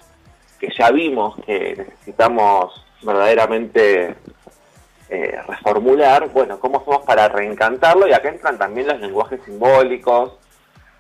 que 0.59 0.69
ya 0.77 0.89
vimos 0.91 1.35
que 1.45 1.75
necesitamos 1.77 2.85
verdaderamente 3.01 4.15
eh, 5.09 5.39
reformular, 5.47 6.29
bueno, 6.29 6.59
cómo 6.59 6.83
somos 6.83 7.03
para 7.05 7.27
reencantarlo 7.27 8.07
y 8.07 8.13
acá 8.13 8.29
entran 8.29 8.57
también 8.57 8.87
los 8.87 8.99
lenguajes 8.99 9.39
simbólicos, 9.45 10.33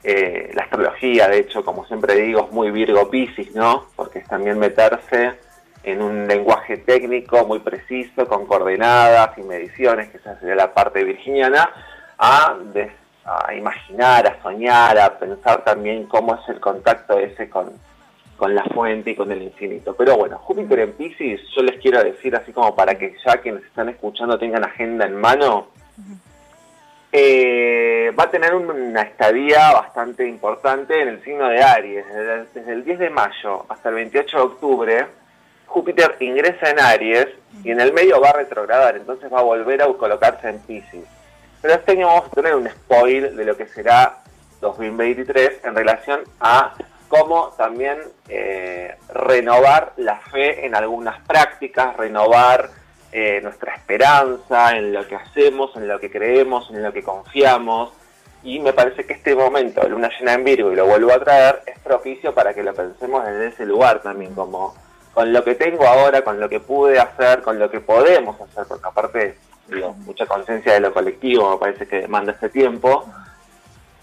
eh, 0.03 0.51
la 0.53 0.63
astrología, 0.63 1.27
de 1.27 1.39
hecho, 1.39 1.65
como 1.65 1.85
siempre 1.87 2.15
digo, 2.15 2.45
es 2.45 2.51
muy 2.51 2.69
Virgo 2.69 3.09
Piscis, 3.09 3.55
¿no? 3.55 3.87
Porque 3.95 4.19
es 4.19 4.27
también 4.27 4.59
meterse 4.59 5.33
en 5.81 6.01
un 6.01 6.27
lenguaje 6.27 6.77
técnico 6.77 7.45
muy 7.45 7.59
preciso, 7.59 8.27
con 8.27 8.45
coordenadas 8.45 9.35
y 9.37 9.41
mediciones, 9.41 10.09
que 10.09 10.17
esa 10.17 10.39
sería 10.39 10.55
la 10.55 10.73
parte 10.73 11.03
virginiana, 11.03 11.69
a, 12.17 12.55
imaginar, 13.55 14.27
a 14.27 14.41
soñar, 14.41 14.97
a 14.97 15.17
pensar 15.17 15.63
también 15.63 16.05
cómo 16.05 16.35
es 16.35 16.49
el 16.49 16.59
contacto 16.59 17.17
ese 17.17 17.49
con, 17.49 17.73
con 18.37 18.53
la 18.53 18.63
fuente 18.65 19.11
y 19.11 19.15
con 19.15 19.31
el 19.31 19.41
infinito. 19.41 19.95
Pero 19.95 20.17
bueno, 20.17 20.37
Júpiter 20.39 20.79
en 20.79 20.93
Pisces, 20.93 21.41
yo 21.55 21.63
les 21.63 21.79
quiero 21.79 22.03
decir, 22.03 22.35
así 22.35 22.51
como 22.51 22.75
para 22.75 22.95
que 22.95 23.15
ya 23.25 23.37
quienes 23.37 23.63
están 23.63 23.89
escuchando 23.89 24.37
tengan 24.37 24.63
agenda 24.63 25.05
en 25.05 25.19
mano, 25.19 25.67
eh, 27.11 28.11
va 28.19 28.25
a 28.25 28.29
tener 28.29 28.53
una 28.53 29.01
estadía 29.03 29.71
bastante 29.71 30.27
importante 30.27 31.01
en 31.01 31.07
el 31.07 31.23
signo 31.23 31.47
de 31.47 31.63
Aries. 31.63 32.05
Desde, 32.53 32.73
el 32.73 32.83
10 32.83 32.99
de 32.99 33.09
mayo 33.09 33.65
hasta 33.69 33.87
el 33.87 33.95
28 33.95 34.37
de 34.37 34.43
octubre, 34.43 35.07
Júpiter 35.65 36.17
ingresa 36.19 36.71
en 36.71 36.79
Aries 36.81 37.27
y 37.63 37.71
en 37.71 37.79
el 37.79 37.93
medio 37.93 38.19
va 38.19 38.31
a 38.31 38.33
retrogradar, 38.33 38.97
entonces 38.97 39.31
va 39.31 39.39
a 39.39 39.43
volver 39.43 39.81
a 39.81 39.87
colocarse 39.93 40.49
en 40.49 40.59
Pisces. 40.59 41.14
Pero 41.65 41.77
este 41.77 41.93
año 41.93 42.05
vamos 42.05 42.25
a 42.25 42.35
tener 42.35 42.55
un 42.55 42.69
spoil 42.69 43.35
de 43.35 43.43
lo 43.43 43.57
que 43.57 43.65
será 43.65 44.19
2023 44.61 45.61
en 45.63 45.73
relación 45.73 46.19
a 46.39 46.75
cómo 47.07 47.55
también 47.57 47.97
eh, 48.29 48.93
renovar 49.11 49.93
la 49.97 50.17
fe 50.17 50.67
en 50.67 50.75
algunas 50.75 51.19
prácticas, 51.21 51.97
renovar 51.97 52.69
eh, 53.11 53.39
nuestra 53.41 53.73
esperanza 53.73 54.77
en 54.77 54.93
lo 54.93 55.07
que 55.07 55.15
hacemos, 55.15 55.75
en 55.75 55.87
lo 55.87 55.99
que 55.99 56.11
creemos, 56.11 56.69
en 56.69 56.83
lo 56.83 56.93
que 56.93 57.01
confiamos. 57.01 57.93
Y 58.43 58.59
me 58.59 58.71
parece 58.71 59.03
que 59.07 59.13
este 59.13 59.33
momento, 59.33 59.89
luna 59.89 60.11
llena 60.19 60.33
en 60.33 60.43
Virgo, 60.43 60.71
y 60.71 60.75
lo 60.75 60.85
vuelvo 60.85 61.13
a 61.13 61.19
traer, 61.19 61.63
es 61.65 61.79
propicio 61.79 62.31
para 62.35 62.53
que 62.53 62.61
lo 62.61 62.75
pensemos 62.75 63.25
desde 63.25 63.47
ese 63.47 63.65
lugar 63.65 64.03
también, 64.03 64.35
como 64.35 64.75
con 65.15 65.33
lo 65.33 65.43
que 65.43 65.55
tengo 65.55 65.87
ahora, 65.87 66.21
con 66.21 66.39
lo 66.39 66.47
que 66.47 66.59
pude 66.59 66.99
hacer, 66.99 67.41
con 67.41 67.57
lo 67.57 67.71
que 67.71 67.79
podemos 67.79 68.39
hacer, 68.39 68.65
porque 68.67 68.87
aparte 68.87 69.37
digo, 69.67 69.93
mucha 70.05 70.25
conciencia 70.25 70.73
de 70.73 70.79
lo 70.79 70.93
colectivo 70.93 71.51
me 71.51 71.57
parece 71.57 71.87
que 71.87 72.01
demanda 72.01 72.33
este 72.33 72.49
tiempo, 72.49 73.05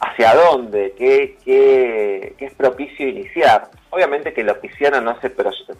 hacia 0.00 0.34
dónde, 0.34 0.94
qué, 0.98 1.38
qué, 1.44 2.34
qué 2.36 2.46
es 2.46 2.54
propicio 2.54 3.08
iniciar. 3.08 3.70
Obviamente 3.90 4.32
que 4.32 4.42
lo 4.42 4.60
pisciano 4.60 5.00
no 5.00 5.20
se 5.20 5.30
proyecta, 5.30 5.74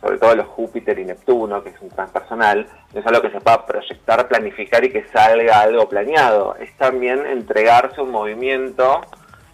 sobre 0.00 0.18
todo 0.18 0.34
los 0.34 0.46
Júpiter 0.46 0.98
y 0.98 1.04
Neptuno, 1.04 1.62
que 1.62 1.70
es 1.70 1.80
un 1.80 1.90
transpersonal, 1.90 2.66
no 2.92 3.00
es 3.00 3.06
algo 3.06 3.22
que 3.22 3.30
se 3.30 3.40
pueda 3.40 3.64
proyectar, 3.66 4.26
planificar 4.28 4.82
y 4.84 4.90
que 4.90 5.06
salga 5.08 5.60
algo 5.60 5.88
planeado. 5.88 6.56
Es 6.56 6.76
también 6.76 7.24
entregarse 7.26 8.00
un 8.00 8.10
movimiento 8.10 9.02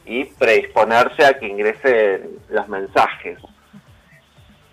y 0.06 0.24
predisponerse 0.24 1.26
a 1.26 1.38
que 1.38 1.48
ingresen 1.48 2.38
los 2.48 2.68
mensajes. 2.68 3.38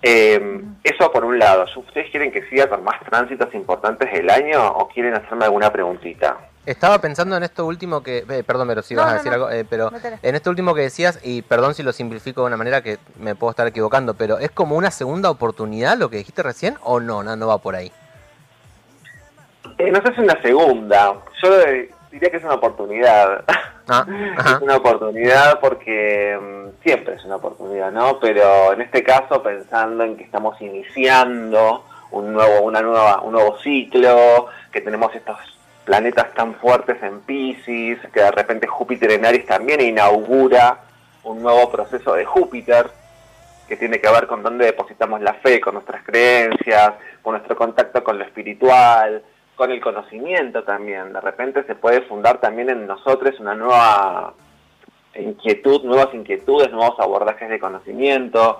Eh, 0.05 0.61
eso 0.83 1.11
por 1.11 1.23
un 1.23 1.39
lado. 1.39 1.65
¿Ustedes 1.77 2.11
quieren 2.11 2.31
que 2.31 2.43
siga 2.49 2.67
con 2.67 2.83
más 2.83 2.99
tránsitos 3.09 3.53
importantes 3.53 4.11
del 4.11 4.29
año 4.29 4.67
o 4.67 4.89
quieren 4.89 5.13
hacerme 5.15 5.45
alguna 5.45 5.71
preguntita? 5.71 6.37
Estaba 6.65 6.99
pensando 6.99 7.35
en 7.37 7.43
esto 7.43 7.65
último 7.65 8.03
que, 8.03 8.25
eh, 8.29 8.43
perdón, 8.45 8.67
pero 8.67 8.81
si 8.81 8.95
vas 8.95 9.11
a 9.11 9.13
decir 9.15 9.31
algo, 9.31 9.49
eh, 9.49 9.65
pero 9.69 9.91
en 10.21 10.35
esto 10.35 10.49
último 10.49 10.73
que 10.73 10.81
decías, 10.81 11.19
y 11.23 11.41
perdón 11.41 11.73
si 11.73 11.83
lo 11.83 11.91
simplifico 11.91 12.41
de 12.41 12.47
una 12.47 12.57
manera 12.57 12.81
que 12.81 12.99
me 13.17 13.35
puedo 13.35 13.51
estar 13.51 13.67
equivocando, 13.67 14.13
pero 14.13 14.37
¿es 14.39 14.51
como 14.51 14.75
una 14.75 14.91
segunda 14.91 15.29
oportunidad 15.29 15.97
lo 15.97 16.09
que 16.09 16.17
dijiste 16.17 16.43
recién 16.43 16.77
o 16.81 16.99
no? 16.99 17.23
No, 17.23 17.35
no 17.35 17.47
va 17.47 17.57
por 17.57 17.75
ahí. 17.75 17.91
Eh, 19.77 19.91
no 19.91 20.01
sé 20.01 20.07
si 20.07 20.13
es 20.13 20.19
una 20.19 20.41
segunda, 20.41 21.15
yo 21.41 21.49
diría 22.11 22.29
que 22.29 22.37
es 22.37 22.43
una 22.43 22.55
oportunidad. 22.55 23.43
Ah, 23.87 24.05
es 24.45 24.61
una 24.61 24.77
oportunidad 24.77 25.59
porque 25.59 26.37
mm, 26.39 26.83
siempre 26.83 27.15
es 27.15 27.25
una 27.25 27.35
oportunidad, 27.35 27.91
¿no? 27.91 28.19
Pero 28.19 28.73
en 28.73 28.81
este 28.81 29.03
caso 29.03 29.43
pensando 29.43 30.03
en 30.03 30.15
que 30.15 30.23
estamos 30.23 30.59
iniciando 30.61 31.85
un 32.11 32.33
nuevo, 32.33 32.61
una 32.61 32.81
nueva, 32.81 33.21
un 33.21 33.33
nuevo 33.33 33.57
ciclo, 33.59 34.47
que 34.71 34.81
tenemos 34.81 35.13
estos 35.15 35.37
planetas 35.83 36.33
tan 36.33 36.55
fuertes 36.55 37.01
en 37.03 37.21
Pisces, 37.21 37.99
que 38.13 38.21
de 38.21 38.31
repente 38.31 38.67
Júpiter 38.67 39.11
en 39.11 39.25
Aries 39.25 39.45
también 39.45 39.81
inaugura 39.81 40.79
un 41.23 41.41
nuevo 41.41 41.69
proceso 41.71 42.13
de 42.13 42.25
Júpiter, 42.25 42.89
que 43.67 43.77
tiene 43.77 43.99
que 43.99 44.09
ver 44.09 44.27
con 44.27 44.43
dónde 44.43 44.65
depositamos 44.65 45.21
la 45.21 45.33
fe, 45.33 45.59
con 45.59 45.73
nuestras 45.73 46.03
creencias, 46.03 46.93
con 47.21 47.33
nuestro 47.33 47.55
contacto 47.55 48.03
con 48.03 48.17
lo 48.17 48.25
espiritual, 48.25 49.23
con 49.55 49.71
el 49.71 49.81
conocimiento 49.81 50.63
también. 50.63 51.13
De 51.13 51.21
repente 51.21 51.63
se 51.63 51.75
puede 51.75 52.01
fundar 52.01 52.39
también 52.39 52.69
en 52.69 52.87
nosotros 52.87 53.39
una 53.39 53.55
nueva 53.55 54.33
inquietud, 55.15 55.83
nuevas 55.83 56.13
inquietudes, 56.13 56.71
nuevos 56.71 56.99
abordajes 56.99 57.49
de 57.49 57.59
conocimiento, 57.59 58.57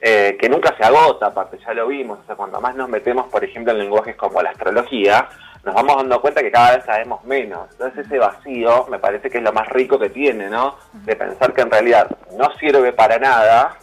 eh, 0.00 0.36
que 0.38 0.48
nunca 0.48 0.76
se 0.76 0.84
agota, 0.84 1.26
aparte 1.26 1.58
ya 1.64 1.72
lo 1.72 1.86
vimos, 1.86 2.18
o 2.18 2.26
sea, 2.26 2.36
cuando 2.36 2.60
más 2.60 2.74
nos 2.76 2.88
metemos, 2.90 3.26
por 3.28 3.42
ejemplo, 3.42 3.72
en 3.72 3.78
lenguajes 3.78 4.16
como 4.16 4.42
la 4.42 4.50
astrología, 4.50 5.28
nos 5.64 5.74
vamos 5.74 5.96
dando 5.96 6.20
cuenta 6.20 6.42
que 6.42 6.50
cada 6.50 6.76
vez 6.76 6.84
sabemos 6.84 7.24
menos. 7.24 7.70
Entonces 7.72 8.04
ese 8.04 8.18
vacío 8.18 8.86
me 8.90 8.98
parece 8.98 9.30
que 9.30 9.38
es 9.38 9.44
lo 9.44 9.52
más 9.52 9.66
rico 9.70 9.98
que 9.98 10.10
tiene, 10.10 10.50
¿no? 10.50 10.76
De 10.92 11.16
pensar 11.16 11.54
que 11.54 11.62
en 11.62 11.70
realidad 11.70 12.10
no 12.36 12.54
sirve 12.58 12.92
para 12.92 13.18
nada, 13.18 13.78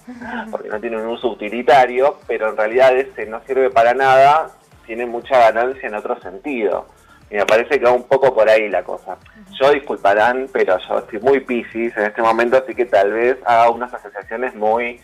porque 0.52 0.70
no 0.70 0.80
tiene 0.80 0.98
un 0.98 1.08
uso 1.08 1.30
utilitario, 1.30 2.20
pero 2.28 2.50
en 2.50 2.58
realidad 2.58 2.96
ese 2.96 3.26
no 3.26 3.42
sirve 3.48 3.72
para 3.72 3.96
nada 3.96 4.52
tiene 4.86 5.06
mucha 5.06 5.38
ganancia 5.38 5.88
en 5.88 5.96
otro 5.96 6.20
sentido. 6.22 6.88
Y 7.30 7.36
me 7.36 7.46
parece 7.46 7.80
que 7.80 7.86
va 7.86 7.92
un 7.92 8.04
poco 8.04 8.34
por 8.34 8.50
ahí 8.50 8.68
la 8.70 8.84
cosa. 8.84 9.18
Yo 9.60 9.72
disculparán, 9.72 10.50
pero 10.52 10.78
yo 10.78 11.00
estoy 11.00 11.20
muy 11.20 11.40
piscis 11.40 11.96
en 11.96 12.06
este 12.06 12.22
momento, 12.22 12.58
así 12.58 12.76
que 12.76 12.86
tal 12.86 13.14
vez 13.14 13.38
haga 13.46 13.70
unas 13.70 13.94
asociaciones 13.94 14.54
muy 14.54 15.00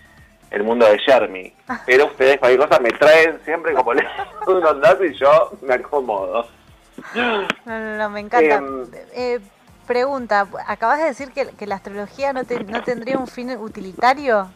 el 0.51 0.63
mundo 0.63 0.85
de 0.89 0.99
Jeremy. 0.99 1.53
Pero 1.85 2.07
ustedes 2.07 2.37
cualquier 2.39 2.67
cosa 2.67 2.81
me 2.81 2.91
traen 2.91 3.39
siempre 3.43 3.73
como 3.73 3.93
le 3.93 4.05
un 4.47 4.65
ondazo 4.65 5.05
y 5.05 5.13
yo 5.13 5.51
me 5.61 5.75
acomodo. 5.75 6.47
No, 7.13 7.41
no, 7.65 7.97
no 7.97 8.09
me 8.09 8.21
encanta. 8.21 8.55
Em, 8.55 8.85
eh, 9.13 9.39
pregunta, 9.85 10.47
acabas 10.67 10.99
de 10.99 11.05
decir 11.05 11.31
que, 11.31 11.47
que 11.47 11.67
la 11.67 11.75
astrología 11.75 12.33
no, 12.33 12.41
no 12.41 12.83
tendría 12.83 13.17
un 13.17 13.27
fin 13.27 13.51
utilitario. 13.51 14.49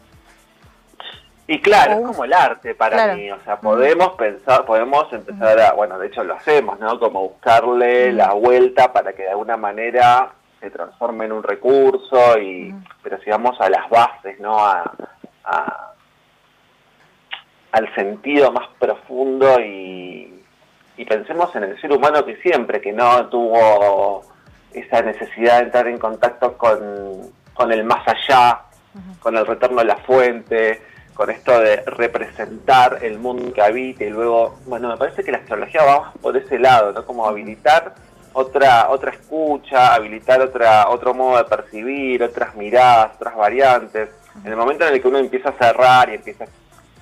Y 1.52 1.60
claro, 1.60 1.92
es 1.98 2.06
como 2.06 2.24
el 2.24 2.32
arte 2.32 2.74
para 2.74 3.14
mí, 3.14 3.30
o 3.30 3.38
sea, 3.44 3.60
podemos 3.60 4.14
pensar, 4.14 4.64
podemos 4.64 5.12
empezar 5.12 5.60
a, 5.60 5.72
bueno, 5.74 5.98
de 5.98 6.06
hecho 6.06 6.24
lo 6.24 6.32
hacemos, 6.32 6.80
¿no? 6.80 6.98
Como 6.98 7.28
buscarle 7.28 8.10
la 8.10 8.32
vuelta 8.32 8.90
para 8.90 9.12
que 9.12 9.24
de 9.24 9.28
alguna 9.32 9.58
manera 9.58 10.30
se 10.60 10.70
transforme 10.70 11.26
en 11.26 11.32
un 11.32 11.42
recurso, 11.42 12.38
y 12.38 12.74
pero 13.02 13.20
si 13.20 13.28
vamos 13.28 13.60
a 13.60 13.68
las 13.68 13.86
bases, 13.90 14.40
¿no? 14.40 14.58
A, 14.64 14.94
al 17.72 17.94
sentido 17.96 18.50
más 18.50 18.68
profundo 18.78 19.60
y, 19.60 20.42
y 20.96 21.04
pensemos 21.04 21.54
en 21.54 21.64
el 21.64 21.78
ser 21.82 21.92
humano 21.92 22.24
que 22.24 22.36
siempre, 22.36 22.80
que 22.80 22.94
no 22.94 23.26
tuvo 23.26 24.22
esa 24.72 25.02
necesidad 25.02 25.58
de 25.58 25.64
entrar 25.64 25.86
en 25.86 25.98
contacto 25.98 26.56
con, 26.56 27.30
con 27.52 27.70
el 27.72 27.84
más 27.84 28.08
allá, 28.08 28.62
con 29.20 29.36
el 29.36 29.46
retorno 29.46 29.80
a 29.80 29.84
la 29.84 29.96
fuente, 29.96 30.80
con 31.14 31.30
esto 31.30 31.60
de 31.60 31.76
representar 31.82 32.98
el 33.02 33.18
mundo 33.18 33.52
que 33.52 33.62
habita 33.62 34.04
y 34.04 34.10
luego, 34.10 34.58
bueno, 34.66 34.88
me 34.88 34.96
parece 34.96 35.22
que 35.22 35.32
la 35.32 35.38
astrología 35.38 35.82
va 35.84 36.12
por 36.20 36.36
ese 36.36 36.58
lado, 36.58 36.92
¿no? 36.92 37.04
Como 37.04 37.26
habilitar 37.26 37.94
otra 38.32 38.88
otra 38.88 39.12
escucha, 39.12 39.94
habilitar 39.94 40.40
otra 40.40 40.88
otro 40.88 41.12
modo 41.12 41.38
de 41.38 41.44
percibir, 41.44 42.22
otras 42.22 42.54
miradas, 42.54 43.14
otras 43.16 43.36
variantes. 43.36 44.08
En 44.44 44.50
el 44.50 44.56
momento 44.56 44.86
en 44.86 44.94
el 44.94 45.02
que 45.02 45.08
uno 45.08 45.18
empieza 45.18 45.50
a 45.50 45.52
cerrar 45.52 46.08
y 46.08 46.14
empieza, 46.14 46.46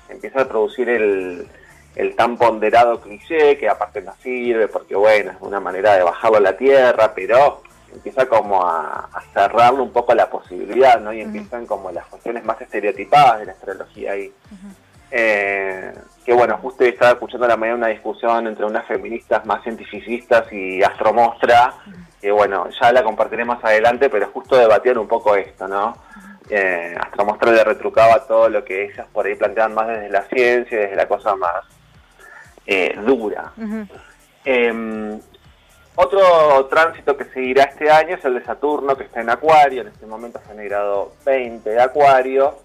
empieza 0.09 0.43
a 0.43 0.49
producir 0.49 0.89
el, 0.89 1.47
el 1.95 2.17
tan 2.17 2.37
ponderado 2.37 3.01
cliché, 3.01 3.57
que 3.59 3.69
aparte 3.69 4.03
no 4.03 4.13
sirve 4.23 4.67
porque, 4.69 4.97
bueno, 4.97 5.33
es 5.33 5.37
una 5.41 5.61
manera 5.61 5.95
de 5.95 6.03
bajarlo 6.03 6.39
a 6.39 6.41
la 6.41 6.57
tierra, 6.57 7.13
pero 7.15 7.63
empieza 7.93 8.27
como 8.27 8.65
a, 8.65 9.09
cerrarle 9.33 9.81
un 9.81 9.93
poco 9.93 10.15
la 10.15 10.29
posibilidad, 10.29 11.01
¿no? 11.01 11.13
Y 11.13 11.21
empiezan 11.21 11.67
como 11.67 11.91
las 11.91 12.07
cuestiones 12.07 12.45
más 12.45 12.61
estereotipadas 12.61 13.41
de 13.41 13.47
la 13.47 13.53
astrología 13.53 14.13
ahí. 14.13 14.33
Eh, 15.11 15.93
que 16.25 16.33
bueno, 16.33 16.59
justo 16.59 16.85
estaba 16.85 17.13
escuchando 17.13 17.49
la 17.49 17.57
mañana 17.57 17.79
una 17.79 17.87
discusión 17.89 18.47
entre 18.47 18.65
unas 18.65 18.87
feministas 18.87 19.45
más 19.45 19.63
cientificistas 19.65 20.53
y 20.53 20.83
Astromostra, 20.83 21.75
que 22.21 22.31
bueno, 22.31 22.69
ya 22.81 22.93
la 22.93 23.03
compartiré 23.03 23.45
más 23.45 23.63
adelante, 23.65 24.09
pero 24.09 24.29
justo 24.29 24.57
debatían 24.57 24.99
un 24.99 25.09
poco 25.09 25.35
esto, 25.35 25.67
¿no? 25.67 25.97
Eh, 26.49 26.97
Astromostra 26.99 27.53
le 27.53 27.65
retrucaba 27.65 28.27
todo 28.27 28.49
lo 28.49 28.65
que 28.65 28.85
ellas 28.85 29.07
por 29.13 29.27
ahí 29.27 29.35
planteaban 29.35 29.75
más 29.75 29.89
desde 29.89 30.11
la 30.11 30.23
ciencia, 30.25 30.79
desde 30.79 30.97
la 30.97 31.09
cosa 31.09 31.35
más 31.35 31.65
eh, 32.67 32.95
dura. 33.05 33.53
Otro 36.01 36.67
tránsito 36.67 37.17
que 37.17 37.25
seguirá 37.27 37.65
este 37.65 37.91
año 37.91 38.17
es 38.17 38.25
el 38.25 38.35
de 38.35 38.45
Saturno, 38.45 38.97
que 38.97 39.05
está 39.05 39.21
en 39.21 39.31
Acuario, 39.31 39.83
en 39.83 39.89
este 39.89 40.07
momento 40.07 40.39
está 40.39 40.53
en 40.53 40.61
el 40.61 40.69
grado 40.69 41.13
20 41.25 41.69
de 41.69 41.81
Acuario, 41.81 42.57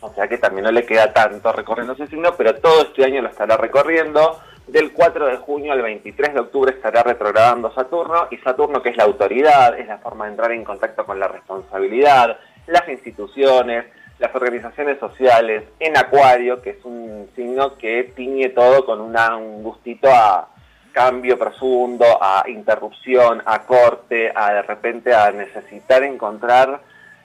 o 0.00 0.12
sea 0.14 0.28
que 0.28 0.38
también 0.38 0.64
no 0.64 0.72
le 0.72 0.86
queda 0.86 1.12
tanto 1.12 1.52
recorriendo 1.52 1.94
ese 1.94 2.06
signo, 2.06 2.34
pero 2.36 2.54
todo 2.56 2.82
este 2.82 3.04
año 3.04 3.22
lo 3.22 3.28
estará 3.28 3.56
recorriendo. 3.56 4.40
Del 4.66 4.92
4 4.92 5.26
de 5.26 5.36
junio 5.38 5.72
al 5.72 5.82
23 5.82 6.34
de 6.34 6.40
octubre 6.40 6.72
estará 6.72 7.02
retrogradando 7.02 7.74
Saturno, 7.74 8.28
y 8.30 8.36
Saturno 8.38 8.80
que 8.80 8.90
es 8.90 8.96
la 8.96 9.04
autoridad, 9.04 9.78
es 9.78 9.88
la 9.88 9.98
forma 9.98 10.26
de 10.26 10.30
entrar 10.30 10.52
en 10.52 10.62
contacto 10.62 11.04
con 11.04 11.18
la 11.18 11.26
responsabilidad, 11.26 12.38
las 12.68 12.88
instituciones, 12.88 13.86
las 14.20 14.34
organizaciones 14.34 15.00
sociales, 15.00 15.64
en 15.80 15.96
Acuario, 15.96 16.62
que 16.62 16.70
es 16.70 16.84
un 16.84 17.28
signo 17.34 17.76
que 17.76 18.12
tiñe 18.14 18.50
todo 18.50 18.86
con 18.86 19.00
un 19.00 19.62
gustito 19.64 20.08
a 20.08 20.48
cambio 20.92 21.38
profundo, 21.38 22.04
a 22.20 22.44
interrupción, 22.48 23.42
a 23.44 23.62
corte, 23.62 24.32
a 24.34 24.52
de 24.52 24.62
repente 24.62 25.14
a 25.14 25.30
necesitar 25.32 26.02
encontrar 26.02 26.80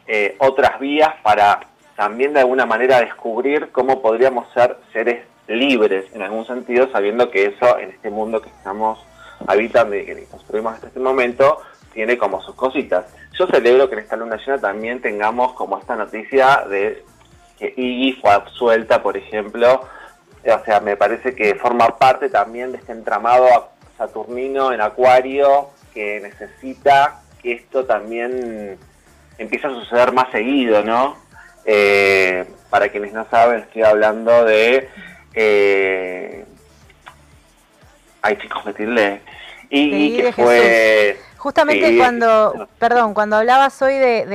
eh, 0.08 0.36
otras 0.40 0.80
vías 0.80 1.14
para 1.22 1.60
también 1.96 2.34
de 2.34 2.42
alguna 2.42 2.66
manera 2.66 3.02
descubrir 3.02 3.70
cómo 3.72 4.02
podríamos 4.02 4.52
ser 4.54 4.78
seres 4.94 5.26
libres 5.48 6.06
en 6.14 6.22
algún 6.22 6.46
sentido, 6.46 6.90
sabiendo 6.92 7.32
que 7.32 7.46
eso 7.46 7.78
en 7.80 7.90
este 7.90 8.10
mundo 8.10 8.42
que 8.42 8.50
estamos 8.50 9.00
habitando 9.48 9.96
y 9.96 10.06
que 10.06 10.26
construimos 10.26 10.76
hasta 10.76 10.88
este 10.88 11.00
momento, 11.00 11.60
tiene 11.94 12.18
como 12.18 12.42
sus 12.44 12.56
cositas. 12.56 13.06
Yo 13.38 13.48
celebro 13.48 13.90
que 13.90 13.96
en 13.96 14.02
esta 14.02 14.16
luna 14.16 14.38
llena 14.38 14.60
también 14.60 15.02
tengamos 15.02 15.54
como 15.54 15.78
esta 15.78 15.96
noticia 15.96 16.66
de 16.70 17.04
que 17.58 17.74
Iggy 17.76 18.14
fue 18.22 18.32
absuelta, 18.32 19.02
por 19.02 19.18
ejemplo. 19.18 19.82
O 20.56 20.64
sea, 20.66 20.80
me 20.80 20.96
parece 20.96 21.36
que 21.36 21.56
forma 21.56 21.98
parte 21.98 22.30
también 22.30 22.72
de 22.72 22.78
este 22.78 22.94
entramado 22.94 23.70
saturnino 23.98 24.72
en 24.72 24.82
Acuario 24.82 25.70
que 25.94 26.20
necesita 26.22 27.22
que 27.42 27.54
esto 27.54 27.86
también 27.86 28.78
empiece 29.38 29.68
a 29.68 29.72
suceder 29.72 30.12
más 30.14 30.32
seguido, 30.32 30.84
¿no? 30.84 31.18
Eh, 31.66 32.46
para 32.70 32.90
quienes 32.90 33.14
no 33.14 33.28
saben, 33.30 33.60
estoy 33.60 33.84
hablando 33.84 34.46
de... 34.46 34.90
Eh, 35.34 36.46
ay, 38.22 38.38
chicos, 38.38 38.66
metirle... 38.66 39.22
Y 39.70 40.16
que 40.16 40.32
fue... 40.32 41.18
Justamente 41.48 41.98
cuando, 41.98 42.68
perdón, 42.78 43.14
cuando 43.14 43.38
hablabas 43.38 43.82
hoy 43.82 43.94
de, 43.94 44.26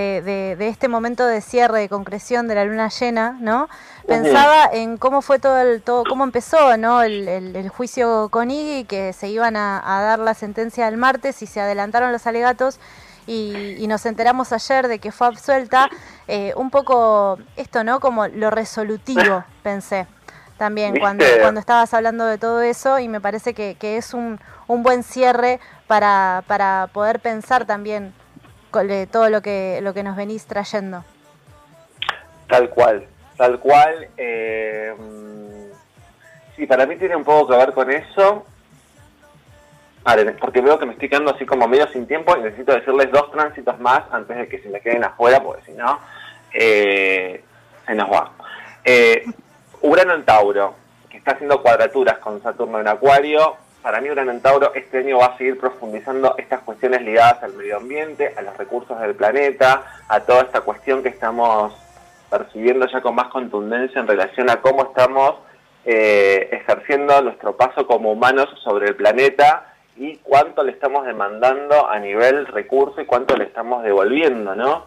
de, 0.57 0.69
este 0.69 0.89
momento 0.89 1.27
de 1.27 1.43
cierre, 1.43 1.81
de 1.81 1.91
concreción 1.91 2.49
de 2.49 2.55
la 2.55 2.65
luna 2.65 2.89
llena, 2.89 3.37
¿no? 3.39 3.69
Pensaba 4.07 4.65
en 4.73 4.97
cómo 4.97 5.21
fue 5.21 5.39
todo 5.39 5.59
el, 5.59 5.83
todo, 5.83 6.05
cómo 6.05 6.25
empezó, 6.25 6.79
¿no? 6.79 7.03
El, 7.03 7.69
juicio 7.69 8.31
con 8.31 8.51
Iggy, 8.51 8.85
que 8.85 9.13
se 9.13 9.29
iban 9.29 9.57
a, 9.57 9.83
dar 9.85 10.21
la 10.21 10.33
sentencia 10.33 10.89
el 10.89 10.97
martes 10.97 11.43
y 11.43 11.47
se 11.47 11.61
adelantaron 11.61 12.13
los 12.13 12.27
alegatos 12.27 12.81
y, 13.27 13.85
nos 13.87 14.07
enteramos 14.07 14.51
ayer 14.55 14.89
de 14.89 14.99
que 14.99 15.13
fue 15.13 15.27
absuelta, 15.27 15.91
eh, 16.29 16.55
un 16.57 16.71
poco 16.71 17.39
esto, 17.57 17.85
¿no? 17.85 18.01
Como 18.01 18.27
lo 18.29 18.51
resolutivo, 18.51 19.45
pensé 19.63 20.07
también 20.63 21.01
cuando, 21.01 21.25
cuando 21.41 21.59
estabas 21.59 21.93
hablando 21.93 22.25
de 22.25 22.39
todo 22.39 22.63
eso 22.63 23.01
y 23.01 23.09
me 23.09 23.21
parece 23.21 23.53
que, 23.53 23.75
que 23.75 23.97
es 23.97 24.15
un, 24.15 24.39
un, 24.69 24.85
buen 24.85 25.03
cierre 25.03 25.59
para, 25.93 26.43
para 26.47 26.89
poder 26.91 27.21
pensar 27.21 27.67
también 27.67 28.15
todo 29.11 29.29
lo 29.29 29.43
que, 29.43 29.79
lo 29.83 29.93
que 29.93 30.03
nos 30.03 30.17
venís 30.17 30.47
trayendo. 30.47 31.05
Tal 32.49 32.71
cual, 32.71 33.07
tal 33.37 33.61
cual. 33.61 34.09
Eh, 34.17 34.95
sí, 36.57 36.67
para 36.67 36.87
mí 36.87 36.97
tiene 36.97 37.15
un 37.15 37.25
poco 37.25 37.49
que 37.49 37.59
ver 37.59 37.75
con 37.75 37.91
eso 37.91 38.47
porque 40.41 40.63
veo 40.63 40.79
que 40.79 40.87
me 40.87 40.95
estoy 40.95 41.11
quedando 41.11 41.35
así 41.35 41.45
como 41.45 41.69
medio 41.69 41.87
sin 41.89 42.07
tiempo 42.07 42.35
y 42.39 42.41
necesito 42.41 42.73
decirles 42.73 43.13
dos 43.13 43.31
tránsitos 43.31 43.79
más 43.79 44.05
antes 44.13 44.35
de 44.35 44.49
que 44.49 44.61
se 44.61 44.71
me 44.71 44.81
queden 44.81 45.05
afuera, 45.05 45.43
porque 45.43 45.63
si 45.67 45.73
no, 45.73 46.01
eh, 46.55 47.45
se 47.87 47.95
nos 47.95 48.11
va. 48.11 48.33
Eh, 48.83 49.27
Urano 49.83 50.15
en 50.15 50.25
Tauro, 50.25 50.75
que 51.11 51.19
está 51.19 51.33
haciendo 51.33 51.61
cuadraturas 51.61 52.17
con 52.17 52.43
Saturno 52.43 52.81
en 52.81 52.89
Acuario. 52.89 53.59
Para 53.83 54.01
mí 54.01 54.09
Urano 54.09 54.31
en 54.31 54.41
Tauro 54.41 54.73
este 54.75 54.99
año 54.99 55.19
va 55.19 55.27
a 55.27 55.37
seguir 55.37 55.59
profundizando 55.59 56.37
estas 56.39 56.61
cuestiones 56.61 57.03
ligadas 57.03 57.43
al 57.43 57.55
medio 57.55 57.79
ambiente, 57.79 58.33
a 58.37 58.43
los 58.43 58.57
recursos 58.57 58.99
del 59.01 59.17
planeta, 59.17 59.83
a 60.09 60.21
toda 60.21 60.43
esta 60.43 60.61
cuestión 60.61 61.03
que 61.03 61.09
estamos 61.09 61.75
percibiendo 62.31 62.87
ya 62.87 63.01
con 63.01 63.17
más 63.17 63.27
contundencia 63.29 64.01
en 64.01 64.07
relación 64.07 64.49
a 64.51 64.61
cómo 64.61 64.85
estamos 64.85 65.35
eh, 65.85 66.49
ejerciendo 66.53 67.21
nuestro 67.23 67.57
paso 67.57 67.85
como 67.89 68.13
humanos 68.13 68.49
sobre 68.63 68.87
el 68.87 68.95
planeta 68.95 69.75
y 69.97 70.17
cuánto 70.19 70.63
le 70.63 70.71
estamos 70.71 71.05
demandando 71.05 71.91
a 71.91 71.99
nivel 71.99 72.47
recurso 72.47 73.01
y 73.01 73.05
cuánto 73.05 73.37
le 73.37 73.45
estamos 73.45 73.83
devolviendo, 73.83 74.55
¿no? 74.55 74.87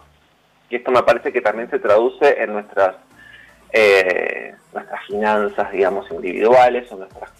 Y 0.70 0.76
esto 0.76 0.90
me 0.90 1.02
parece 1.02 1.34
que 1.34 1.42
también 1.42 1.70
se 1.70 1.78
traduce 1.78 2.42
en 2.42 2.54
nuestras 2.54 2.96
eh, 3.72 4.54
nuestras 4.72 5.04
finanzas, 5.04 5.70
digamos, 5.70 6.10
individuales 6.10 6.90
o 6.90 6.96
nuestras 6.96 7.30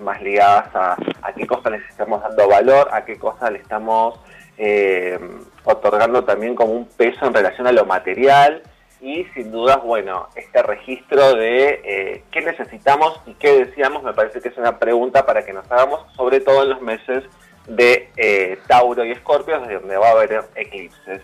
más 0.00 0.20
ligadas 0.22 0.74
a, 0.74 0.96
a 1.22 1.32
qué 1.32 1.46
cosas 1.46 1.72
les 1.72 1.88
estamos 1.88 2.22
dando 2.22 2.48
valor, 2.48 2.88
a 2.92 3.04
qué 3.04 3.18
cosas 3.18 3.50
le 3.52 3.58
estamos 3.58 4.18
eh, 4.58 5.18
otorgando 5.64 6.24
también 6.24 6.54
como 6.54 6.72
un 6.72 6.86
peso 6.86 7.26
en 7.26 7.34
relación 7.34 7.66
a 7.66 7.72
lo 7.72 7.86
material 7.86 8.62
y 9.00 9.24
sin 9.34 9.50
dudas, 9.50 9.82
bueno, 9.82 10.28
este 10.36 10.62
registro 10.62 11.34
de 11.34 11.80
eh, 11.82 12.22
qué 12.30 12.42
necesitamos 12.42 13.18
y 13.24 13.32
qué 13.34 13.64
deseamos 13.64 14.02
me 14.02 14.12
parece 14.12 14.40
que 14.40 14.48
es 14.48 14.58
una 14.58 14.78
pregunta 14.78 15.24
para 15.24 15.44
que 15.44 15.54
nos 15.54 15.70
hagamos, 15.70 16.04
sobre 16.14 16.40
todo 16.40 16.62
en 16.62 16.70
los 16.70 16.82
meses 16.82 17.24
de 17.66 18.10
eh, 18.16 18.58
Tauro 18.66 19.04
y 19.04 19.12
Escorpio, 19.12 19.58
donde 19.60 19.96
va 19.96 20.08
a 20.08 20.12
haber 20.12 20.44
eclipses. 20.54 21.22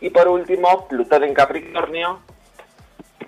Y 0.00 0.10
por 0.10 0.26
último, 0.26 0.88
Plutón 0.88 1.24
en 1.24 1.34
Capricornio, 1.34 2.20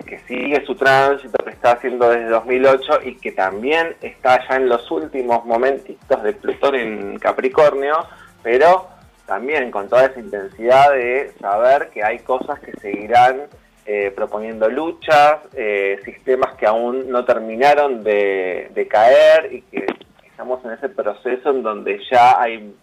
que 0.05 0.19
sigue 0.19 0.65
su 0.65 0.75
tránsito 0.75 1.43
que 1.43 1.51
está 1.51 1.73
haciendo 1.73 2.09
desde 2.09 2.29
2008 2.29 2.99
y 3.05 3.15
que 3.15 3.31
también 3.31 3.95
está 4.01 4.47
ya 4.47 4.55
en 4.55 4.69
los 4.69 4.89
últimos 4.91 5.45
momentitos 5.45 6.23
de 6.23 6.33
Plutón 6.33 6.75
en 6.75 7.19
Capricornio, 7.19 7.95
pero 8.43 8.87
también 9.25 9.71
con 9.71 9.89
toda 9.89 10.05
esa 10.05 10.19
intensidad 10.19 10.91
de 10.91 11.33
saber 11.39 11.89
que 11.93 12.03
hay 12.03 12.19
cosas 12.19 12.59
que 12.59 12.71
seguirán 12.79 13.43
eh, 13.85 14.11
proponiendo 14.15 14.69
luchas, 14.69 15.39
eh, 15.53 15.99
sistemas 16.03 16.55
que 16.55 16.65
aún 16.65 17.09
no 17.09 17.23
terminaron 17.25 18.03
de, 18.03 18.87
caer 18.89 19.53
y 19.53 19.61
que 19.61 19.85
estamos 20.25 20.63
en 20.65 20.71
ese 20.71 20.89
proceso 20.89 21.51
en 21.51 21.63
donde 21.63 21.99
ya 22.11 22.41
hay 22.41 22.73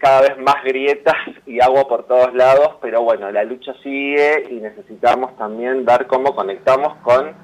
cada 0.00 0.22
vez 0.22 0.38
más 0.38 0.64
grietas 0.64 1.14
y 1.46 1.60
agua 1.60 1.86
por 1.86 2.06
todos 2.06 2.34
lados, 2.34 2.76
pero 2.80 3.02
bueno, 3.02 3.30
la 3.30 3.44
lucha 3.44 3.74
sigue 3.82 4.46
y 4.50 4.54
necesitamos 4.54 5.36
también 5.36 5.84
ver 5.84 6.06
cómo 6.06 6.34
conectamos 6.34 6.96
con 7.02 7.34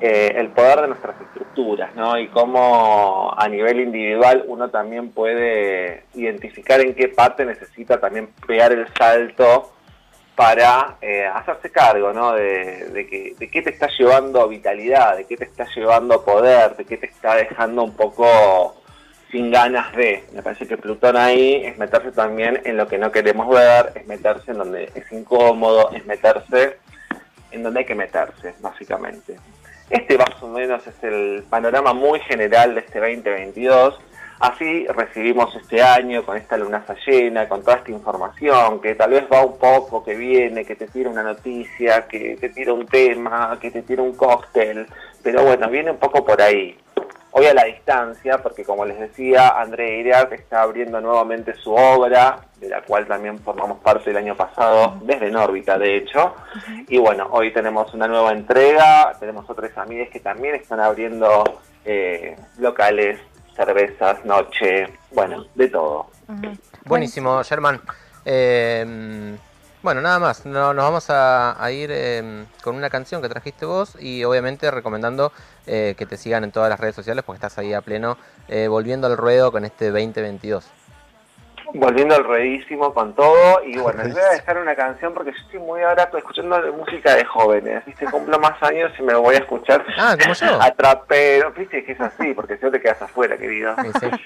eh, 0.00 0.34
el 0.36 0.50
poder 0.50 0.82
de 0.82 0.88
nuestras 0.88 1.20
estructuras, 1.20 1.94
¿no? 1.96 2.18
Y 2.18 2.28
cómo 2.28 3.34
a 3.36 3.48
nivel 3.48 3.80
individual 3.80 4.44
uno 4.46 4.68
también 4.68 5.10
puede 5.12 6.04
identificar 6.14 6.80
en 6.80 6.94
qué 6.94 7.08
parte 7.08 7.46
necesita 7.46 7.98
también 7.98 8.28
pegar 8.46 8.70
el 8.72 8.86
salto 8.94 9.72
para 10.36 10.98
eh, 11.00 11.26
hacerse 11.26 11.72
cargo 11.72 12.12
¿no? 12.12 12.32
de, 12.32 13.08
que, 13.10 13.34
de 13.36 13.50
qué 13.50 13.60
te 13.60 13.70
está 13.70 13.88
llevando 13.98 14.46
vitalidad, 14.46 15.16
de 15.16 15.24
qué 15.24 15.36
te 15.36 15.46
está 15.46 15.66
llevando 15.74 16.24
poder, 16.24 16.76
de 16.76 16.84
qué 16.84 16.96
te 16.96 17.06
está 17.06 17.34
dejando 17.34 17.82
un 17.82 17.96
poco 17.96 18.77
sin 19.30 19.50
ganas 19.50 19.94
de. 19.94 20.24
Me 20.32 20.42
parece 20.42 20.66
que 20.66 20.76
Plutón 20.76 21.16
ahí 21.16 21.62
es 21.64 21.78
meterse 21.78 22.12
también 22.12 22.60
en 22.64 22.76
lo 22.76 22.88
que 22.88 22.98
no 22.98 23.12
queremos 23.12 23.48
ver, 23.48 23.92
es 23.94 24.06
meterse 24.06 24.52
en 24.52 24.58
donde 24.58 24.90
es 24.94 25.12
incómodo, 25.12 25.90
es 25.92 26.04
meterse 26.06 26.78
en 27.50 27.62
donde 27.62 27.80
hay 27.80 27.86
que 27.86 27.94
meterse, 27.94 28.54
básicamente. 28.60 29.36
Este 29.90 30.18
más 30.18 30.42
o 30.42 30.48
menos 30.48 30.86
es 30.86 31.02
el 31.02 31.44
panorama 31.48 31.94
muy 31.94 32.20
general 32.20 32.74
de 32.74 32.80
este 32.80 33.00
2022. 33.00 33.98
Así 34.40 34.86
recibimos 34.86 35.54
este 35.56 35.82
año 35.82 36.24
con 36.24 36.36
esta 36.36 36.56
lunaza 36.56 36.94
llena, 37.06 37.48
con 37.48 37.62
toda 37.62 37.78
esta 37.78 37.90
información, 37.90 38.80
que 38.80 38.94
tal 38.94 39.10
vez 39.10 39.24
va 39.32 39.44
un 39.44 39.58
poco, 39.58 40.04
que 40.04 40.14
viene, 40.14 40.64
que 40.64 40.76
te 40.76 40.86
tira 40.86 41.10
una 41.10 41.24
noticia, 41.24 42.06
que 42.06 42.36
te 42.36 42.50
tira 42.50 42.72
un 42.72 42.86
tema, 42.86 43.58
que 43.60 43.72
te 43.72 43.82
tira 43.82 44.02
un 44.02 44.14
cóctel, 44.14 44.86
pero 45.24 45.42
bueno, 45.42 45.68
viene 45.68 45.90
un 45.90 45.98
poco 45.98 46.24
por 46.24 46.40
ahí. 46.40 46.78
Hoy 47.38 47.46
a 47.46 47.54
la 47.54 47.64
distancia, 47.64 48.38
porque 48.38 48.64
como 48.64 48.84
les 48.84 48.98
decía, 48.98 49.50
André 49.50 50.00
Iriart 50.00 50.32
está 50.32 50.62
abriendo 50.62 51.00
nuevamente 51.00 51.54
su 51.54 51.72
obra, 51.72 52.40
de 52.56 52.68
la 52.68 52.82
cual 52.82 53.06
también 53.06 53.38
formamos 53.38 53.78
parte 53.78 54.10
el 54.10 54.16
año 54.16 54.36
pasado, 54.36 54.98
desde 55.02 55.30
Nórbita, 55.30 55.78
de 55.78 55.96
hecho. 55.96 56.34
Y 56.88 56.98
bueno, 56.98 57.28
hoy 57.30 57.52
tenemos 57.52 57.92
una 57.94 58.08
nueva 58.08 58.32
entrega, 58.32 59.16
tenemos 59.20 59.48
otras 59.48 59.76
amigas 59.78 60.08
que 60.10 60.20
también 60.20 60.56
están 60.56 60.80
abriendo 60.80 61.60
eh, 61.84 62.36
locales, 62.58 63.20
cervezas, 63.54 64.24
noche, 64.24 64.88
bueno, 65.12 65.46
de 65.54 65.68
todo. 65.68 66.06
Buenísimo, 66.84 67.42
Germán. 67.44 67.80
Eh, 68.24 69.36
bueno, 69.82 70.00
nada 70.00 70.18
más, 70.18 70.44
nos 70.44 70.74
vamos 70.74 71.06
a, 71.08 71.70
ir 71.70 71.90
em, 71.90 72.46
con 72.62 72.74
una 72.74 72.90
canción 72.90 73.22
que 73.22 73.28
trajiste 73.28 73.64
vos 73.64 73.96
y 74.00 74.24
obviamente 74.24 74.70
recomendando 74.70 75.32
eh, 75.66 75.94
que 75.96 76.06
te 76.06 76.16
sigan 76.16 76.44
en 76.44 76.52
todas 76.52 76.68
las 76.68 76.80
redes 76.80 76.96
sociales 76.96 77.24
porque 77.24 77.36
estás 77.36 77.58
ahí 77.58 77.72
a 77.72 77.80
pleno 77.80 78.18
eh, 78.48 78.68
volviendo 78.68 79.06
al 79.06 79.16
ruedo 79.16 79.52
con 79.52 79.64
este 79.64 79.90
2022 79.90 80.64
volviendo 81.74 82.14
al 82.14 82.24
ruedísimo 82.24 82.92
con 82.92 83.14
todo. 83.14 83.62
Y 83.64 83.78
bueno, 83.78 84.02
les 84.02 84.14
voy 84.14 84.22
a 84.22 84.30
dejar 84.30 84.58
una 84.58 84.74
canción 84.74 85.14
porque 85.14 85.32
yo 85.32 85.38
estoy 85.38 85.60
muy 85.60 85.82
ahora 85.82 86.10
escuchando 86.16 86.60
música 86.72 87.14
de 87.14 87.24
jóvenes. 87.24 87.84
¿viste? 87.86 88.06
Cumplo 88.06 88.38
más 88.38 88.62
años 88.62 88.92
y 88.98 89.02
me 89.02 89.14
voy 89.14 89.36
a 89.36 89.38
escuchar 89.38 89.84
ah, 89.98 90.16
¿como 90.20 90.34
yo? 90.34 90.46
Atrapero. 90.62 91.52
Viste 91.52 91.84
que 91.84 91.92
es 91.92 92.00
así, 92.00 92.34
porque 92.34 92.56
si 92.56 92.64
no 92.64 92.70
te 92.70 92.80
quedas 92.80 93.02
afuera, 93.02 93.36
querido. 93.36 93.74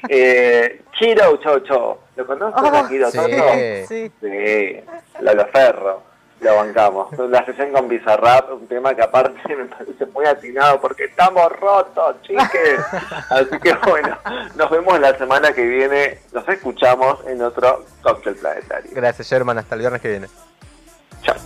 Eh, 0.08 0.82
Chiro 0.98 1.36
Chocho. 1.38 1.98
¿Lo 2.16 2.26
conoces? 2.26 2.62
Oh, 2.62 2.88
Chiro 2.88 3.10
sí. 3.10 3.18
Chocho? 3.18 3.44
Sí. 3.88 4.12
Sí. 4.20 4.80
Lalo 5.20 5.46
Ferro 5.46 6.11
lo 6.42 6.56
bancamos. 6.56 7.18
La 7.18 7.44
sesión 7.44 7.72
con 7.72 7.88
Bizarrap, 7.88 8.52
un 8.52 8.66
tema 8.66 8.94
que 8.94 9.02
aparte 9.02 9.40
me 9.56 9.64
parece 9.66 10.06
muy 10.06 10.26
atinado 10.26 10.80
porque 10.80 11.04
estamos 11.04 11.50
rotos, 11.60 12.20
chiques. 12.22 12.80
Así 13.30 13.58
que 13.60 13.74
bueno, 13.86 14.16
nos 14.56 14.70
vemos 14.70 15.00
la 15.00 15.16
semana 15.16 15.52
que 15.52 15.64
viene. 15.64 16.18
Nos 16.32 16.48
escuchamos 16.48 17.24
en 17.26 17.42
otro 17.42 17.84
Cocktail 18.02 18.36
Planetario. 18.36 18.90
Gracias, 18.94 19.28
Sherman. 19.28 19.58
Hasta 19.58 19.74
el 19.74 19.80
viernes 19.80 20.00
que 20.00 20.08
viene. 20.08 20.28
Chao. 21.22 21.36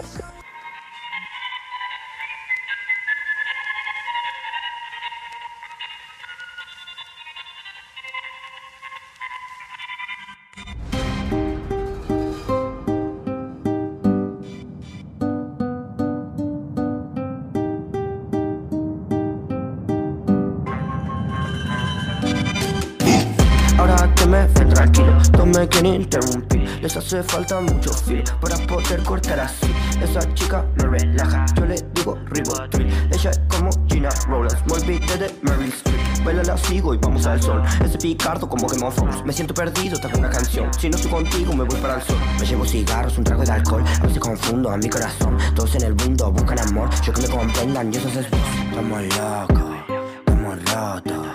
Me 25.47 25.69
quieren 25.69 26.03
interrumpir 26.03 26.79
Les 26.83 26.97
hace 26.97 27.23
falta 27.23 27.61
mucho 27.61 27.93
feel 27.93 28.25
para 28.41 28.57
poder 28.67 29.03
cortar 29.03 29.41
así. 29.41 29.67
Esa 30.03 30.21
chica 30.35 30.65
me 30.77 30.99
relaja, 30.99 31.47
yo 31.57 31.67
le 31.67 31.77
digo 31.95 32.19
ribotril 32.27 32.89
Ella 33.13 33.31
es 33.31 33.41
como 33.49 33.71
Gina 33.89 34.09
Rollins, 34.29 34.57
muy 34.67 34.81
de 34.81 35.35
Meryl 35.43 35.73
Streep. 35.73 36.25
Baila 36.25 36.43
la 36.43 36.57
sigo 36.57 36.95
y 36.95 36.99
vamos 36.99 37.27
al 37.27 37.41
sol. 37.41 37.63
Ese 37.85 37.99
picardo 37.99 38.49
como 38.49 38.67
Game 38.67 38.85
of 38.85 38.95
Thrones. 38.95 39.25
Me 39.25 39.33
siento 39.33 39.55
perdido 39.55 39.99
tras 39.99 40.15
una 40.19 40.29
canción. 40.29 40.71
Si 40.79 40.89
no 40.89 40.97
estoy 40.97 41.11
contigo 41.11 41.55
me 41.55 41.65
voy 41.65 41.81
para 41.81 41.97
el 41.97 42.03
sol. 42.03 42.17
Me 42.39 42.47
llevo 42.47 42.65
cigarros, 42.65 43.17
un 43.19 43.25
trago 43.25 43.45
de 43.45 43.53
alcohol. 43.53 43.85
A 44.01 44.03
veces 44.03 44.19
confundo 44.19 44.71
a 44.71 44.77
mi 44.77 44.89
corazón. 44.89 45.37
Todos 45.55 45.75
en 45.77 45.85
el 45.85 45.95
mundo 45.95 46.31
buscan 46.33 46.59
amor. 46.61 46.91
Yo 47.05 47.13
que 47.13 47.23
me 47.23 47.29
comprendan 47.29 47.93
y 47.93 47.97
eso 47.97 48.09
es 48.09 48.31
vos. 48.31 48.41
Estamos 48.71 49.03
locos, 49.03 49.77
estamos 50.19 50.59
rotos. 50.65 51.27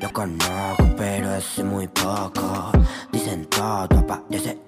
Lo 0.00 0.12
conozco 0.12 0.84
pero 0.96 1.34
es 1.34 1.64
muy 1.64 1.88
poco 1.88 2.73
Dicen 3.24 3.46
todo, 3.46 3.88
ese 4.28 4.50
niño 4.50 4.54
moco 4.54 4.63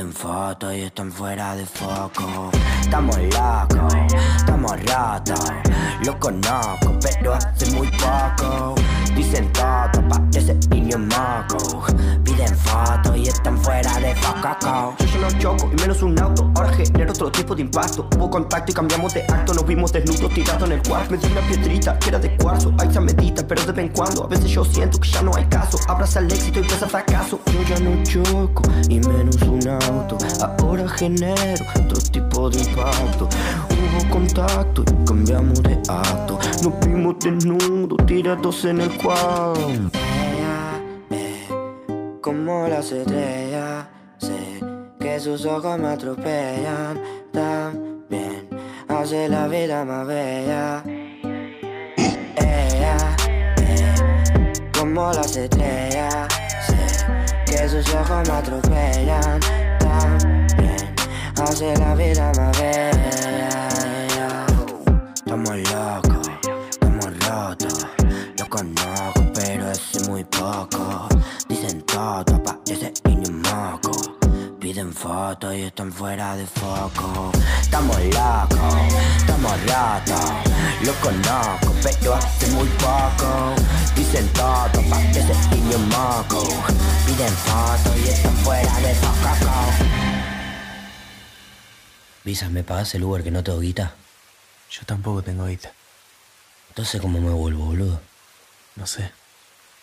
Piden 0.00 0.14
fotos 0.14 0.74
y 0.74 0.80
están 0.80 1.12
fuera 1.12 1.54
de 1.54 1.66
foco. 1.66 2.50
Estamos 2.80 3.18
locos, 3.18 3.94
estamos 4.34 4.72
rotos 4.72 5.52
Lo 6.06 6.18
conozco, 6.18 6.98
pero 7.02 7.34
hace 7.34 7.70
muy 7.72 7.86
poco. 7.88 8.76
Dicen 9.14 9.52
todo, 9.52 9.90
ese 10.34 10.54
niño 10.70 10.96
moco. 10.98 11.84
Piden 12.24 12.56
fotos 12.56 13.14
y 13.14 13.28
están 13.28 13.58
fuera 13.58 13.92
de 13.98 14.14
foco. 14.14 14.96
Yo 15.12 15.20
no 15.20 15.38
choco 15.38 15.70
y 15.70 15.80
menos 15.82 16.02
un 16.02 16.18
auto. 16.18 16.50
Ahora 16.56 16.72
genero 16.72 17.12
otro 17.12 17.30
tipo 17.30 17.54
de 17.54 17.60
impacto. 17.60 18.08
Hubo 18.16 18.30
contacto 18.30 18.72
y 18.72 18.74
cambiamos 18.74 19.12
de 19.12 19.22
acto. 19.24 19.52
Nos 19.52 19.66
vimos 19.66 19.92
desnudos 19.92 20.32
tirados 20.32 20.62
en 20.62 20.72
el 20.72 20.82
cuarto. 20.82 21.10
Me 21.10 21.18
di 21.18 21.26
una 21.26 21.42
piedrita 21.42 21.98
que 21.98 22.08
era 22.08 22.18
de 22.18 22.34
cuarzo. 22.38 22.72
Ahí 22.78 22.90
se 22.90 23.00
medita, 23.00 23.46
pero 23.46 23.60
de 23.66 23.72
vez 23.72 23.84
en 23.84 23.92
cuando. 23.92 24.24
A 24.24 24.28
veces 24.28 24.50
yo 24.50 24.64
siento 24.64 24.98
que 24.98 25.10
ya 25.10 25.20
no 25.20 25.36
hay 25.36 25.44
caso. 25.44 25.78
Abraza 25.88 26.20
el 26.20 26.32
éxito 26.32 26.60
y 26.60 26.62
pesa 26.62 26.88
fracaso. 26.88 27.38
Yo 27.52 27.62
ya 27.62 27.78
no 27.80 28.02
choco 28.02 28.62
y 28.88 28.98
menos 29.00 29.36
un 29.42 29.68
auto 29.68 29.89
Ahora 29.90 30.88
genero 30.88 31.64
otro 31.74 32.00
tipo 32.12 32.48
de 32.48 32.60
impacto. 32.60 33.28
Hubo 33.70 34.10
contacto 34.10 34.82
y 34.82 35.04
cambiamos 35.04 35.60
de 35.64 35.82
acto. 35.88 36.38
Nos 36.62 36.80
vimos 36.86 37.16
desnudos 37.18 37.98
tirados 38.06 38.64
en 38.66 38.82
el 38.82 38.96
cuarto. 38.98 39.68
Ella 39.68 40.80
como 42.20 42.68
las 42.68 42.92
estrellas 42.92 43.86
Sé 44.18 44.60
que 45.00 45.18
sus 45.18 45.44
ojos 45.44 45.76
me 45.76 45.88
atropellan. 45.88 47.00
También 47.32 48.48
hace 48.86 49.28
la 49.28 49.48
vida 49.48 49.84
más 49.84 50.06
bella. 50.06 50.84
Ella 52.36 53.16
como 54.78 55.12
las 55.12 55.36
estrellas 55.36 56.28
Sé 56.64 57.06
que 57.44 57.68
sus 57.68 57.92
ojos 57.92 58.28
me 58.28 58.34
atropellan 58.34 59.40
Hace 61.42 61.76
la 61.78 61.94
vida 61.94 62.32
más 62.36 62.58
bella. 62.60 63.68
Estamos 65.14 65.56
locos, 65.56 66.30
estamos 66.70 67.06
rotos. 67.26 67.86
Lo 68.38 68.48
conozco 68.48 69.20
pero 69.34 69.70
es 69.70 70.08
muy 70.08 70.24
poco 70.24 71.09
y 75.54 75.62
están 75.62 75.92
fuera 75.92 76.36
de 76.36 76.46
foco 76.46 77.32
Estamos 77.60 77.96
locos, 77.96 78.74
estamos 79.16 79.52
rotos 79.52 80.30
Lo 80.82 80.92
conozco 80.94 81.74
pero 81.82 82.14
hace 82.14 82.46
muy 82.48 82.68
poco 82.68 83.54
Dicen 83.94 84.28
todo, 84.32 84.66
ese 85.10 85.56
niño 85.56 85.78
moco 85.88 86.42
Piden 87.06 87.32
fotos 87.32 87.96
y 88.04 88.08
están 88.08 88.36
fuera 88.38 88.76
de 88.80 88.94
foco 88.94 89.20
Visa, 92.24 92.48
¿me 92.50 92.62
pagas 92.62 92.94
el 92.94 93.04
Uber 93.04 93.22
que 93.24 93.30
no 93.30 93.42
tengo 93.42 93.60
guita? 93.60 93.94
Yo 94.70 94.82
tampoco 94.84 95.22
tengo 95.22 95.46
guita. 95.46 95.72
Entonces, 96.68 97.00
¿cómo 97.00 97.18
me 97.18 97.30
vuelvo, 97.30 97.64
boludo? 97.64 98.00
No 98.76 98.86
sé. 98.86 99.10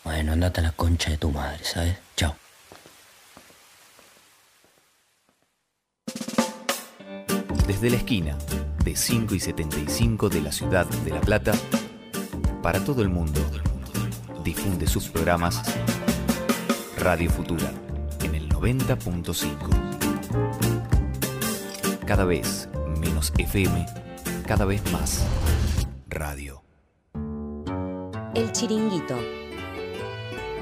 Bueno, 0.03 0.33
andate 0.33 0.61
a 0.61 0.63
la 0.63 0.71
concha 0.71 1.09
de 1.09 1.17
tu 1.17 1.31
madre, 1.31 1.65
¿sabes? 1.65 1.97
Chao. 2.15 2.35
Desde 7.67 7.89
la 7.89 7.97
esquina 7.97 8.37
de 8.85 8.95
5 8.95 9.35
y 9.35 9.41
75 9.41 10.29
de 10.29 10.41
la 10.41 10.53
ciudad 10.53 10.85
de 10.85 11.11
La 11.11 11.19
Plata, 11.19 11.51
para 12.63 12.83
todo 12.83 13.01
el 13.01 13.09
mundo, 13.09 13.41
difunde 14.41 14.87
sus 14.87 15.09
programas 15.09 15.61
Radio 16.97 17.29
Futura 17.29 17.69
en 18.23 18.35
el 18.35 18.47
90.5. 18.47 19.55
Cada 22.05 22.23
vez 22.23 22.69
menos 23.01 23.33
FM, 23.37 23.85
cada 24.47 24.63
vez 24.63 24.81
más 24.93 25.27
radio. 26.07 26.63
El 28.33 28.49
Chiringuito. 28.53 29.17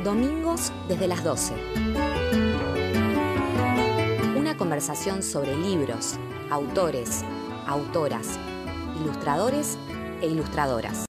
Domingos 0.04 0.72
desde 0.88 1.08
las 1.08 1.24
12. 1.24 1.54
Una 4.36 4.58
conversación 4.58 5.22
sobre 5.22 5.56
libros, 5.56 6.20
autores, 6.50 7.24
autoras, 7.68 8.40
ilustradores 9.00 9.78
e 10.22 10.28
ilustradoras. 10.28 10.98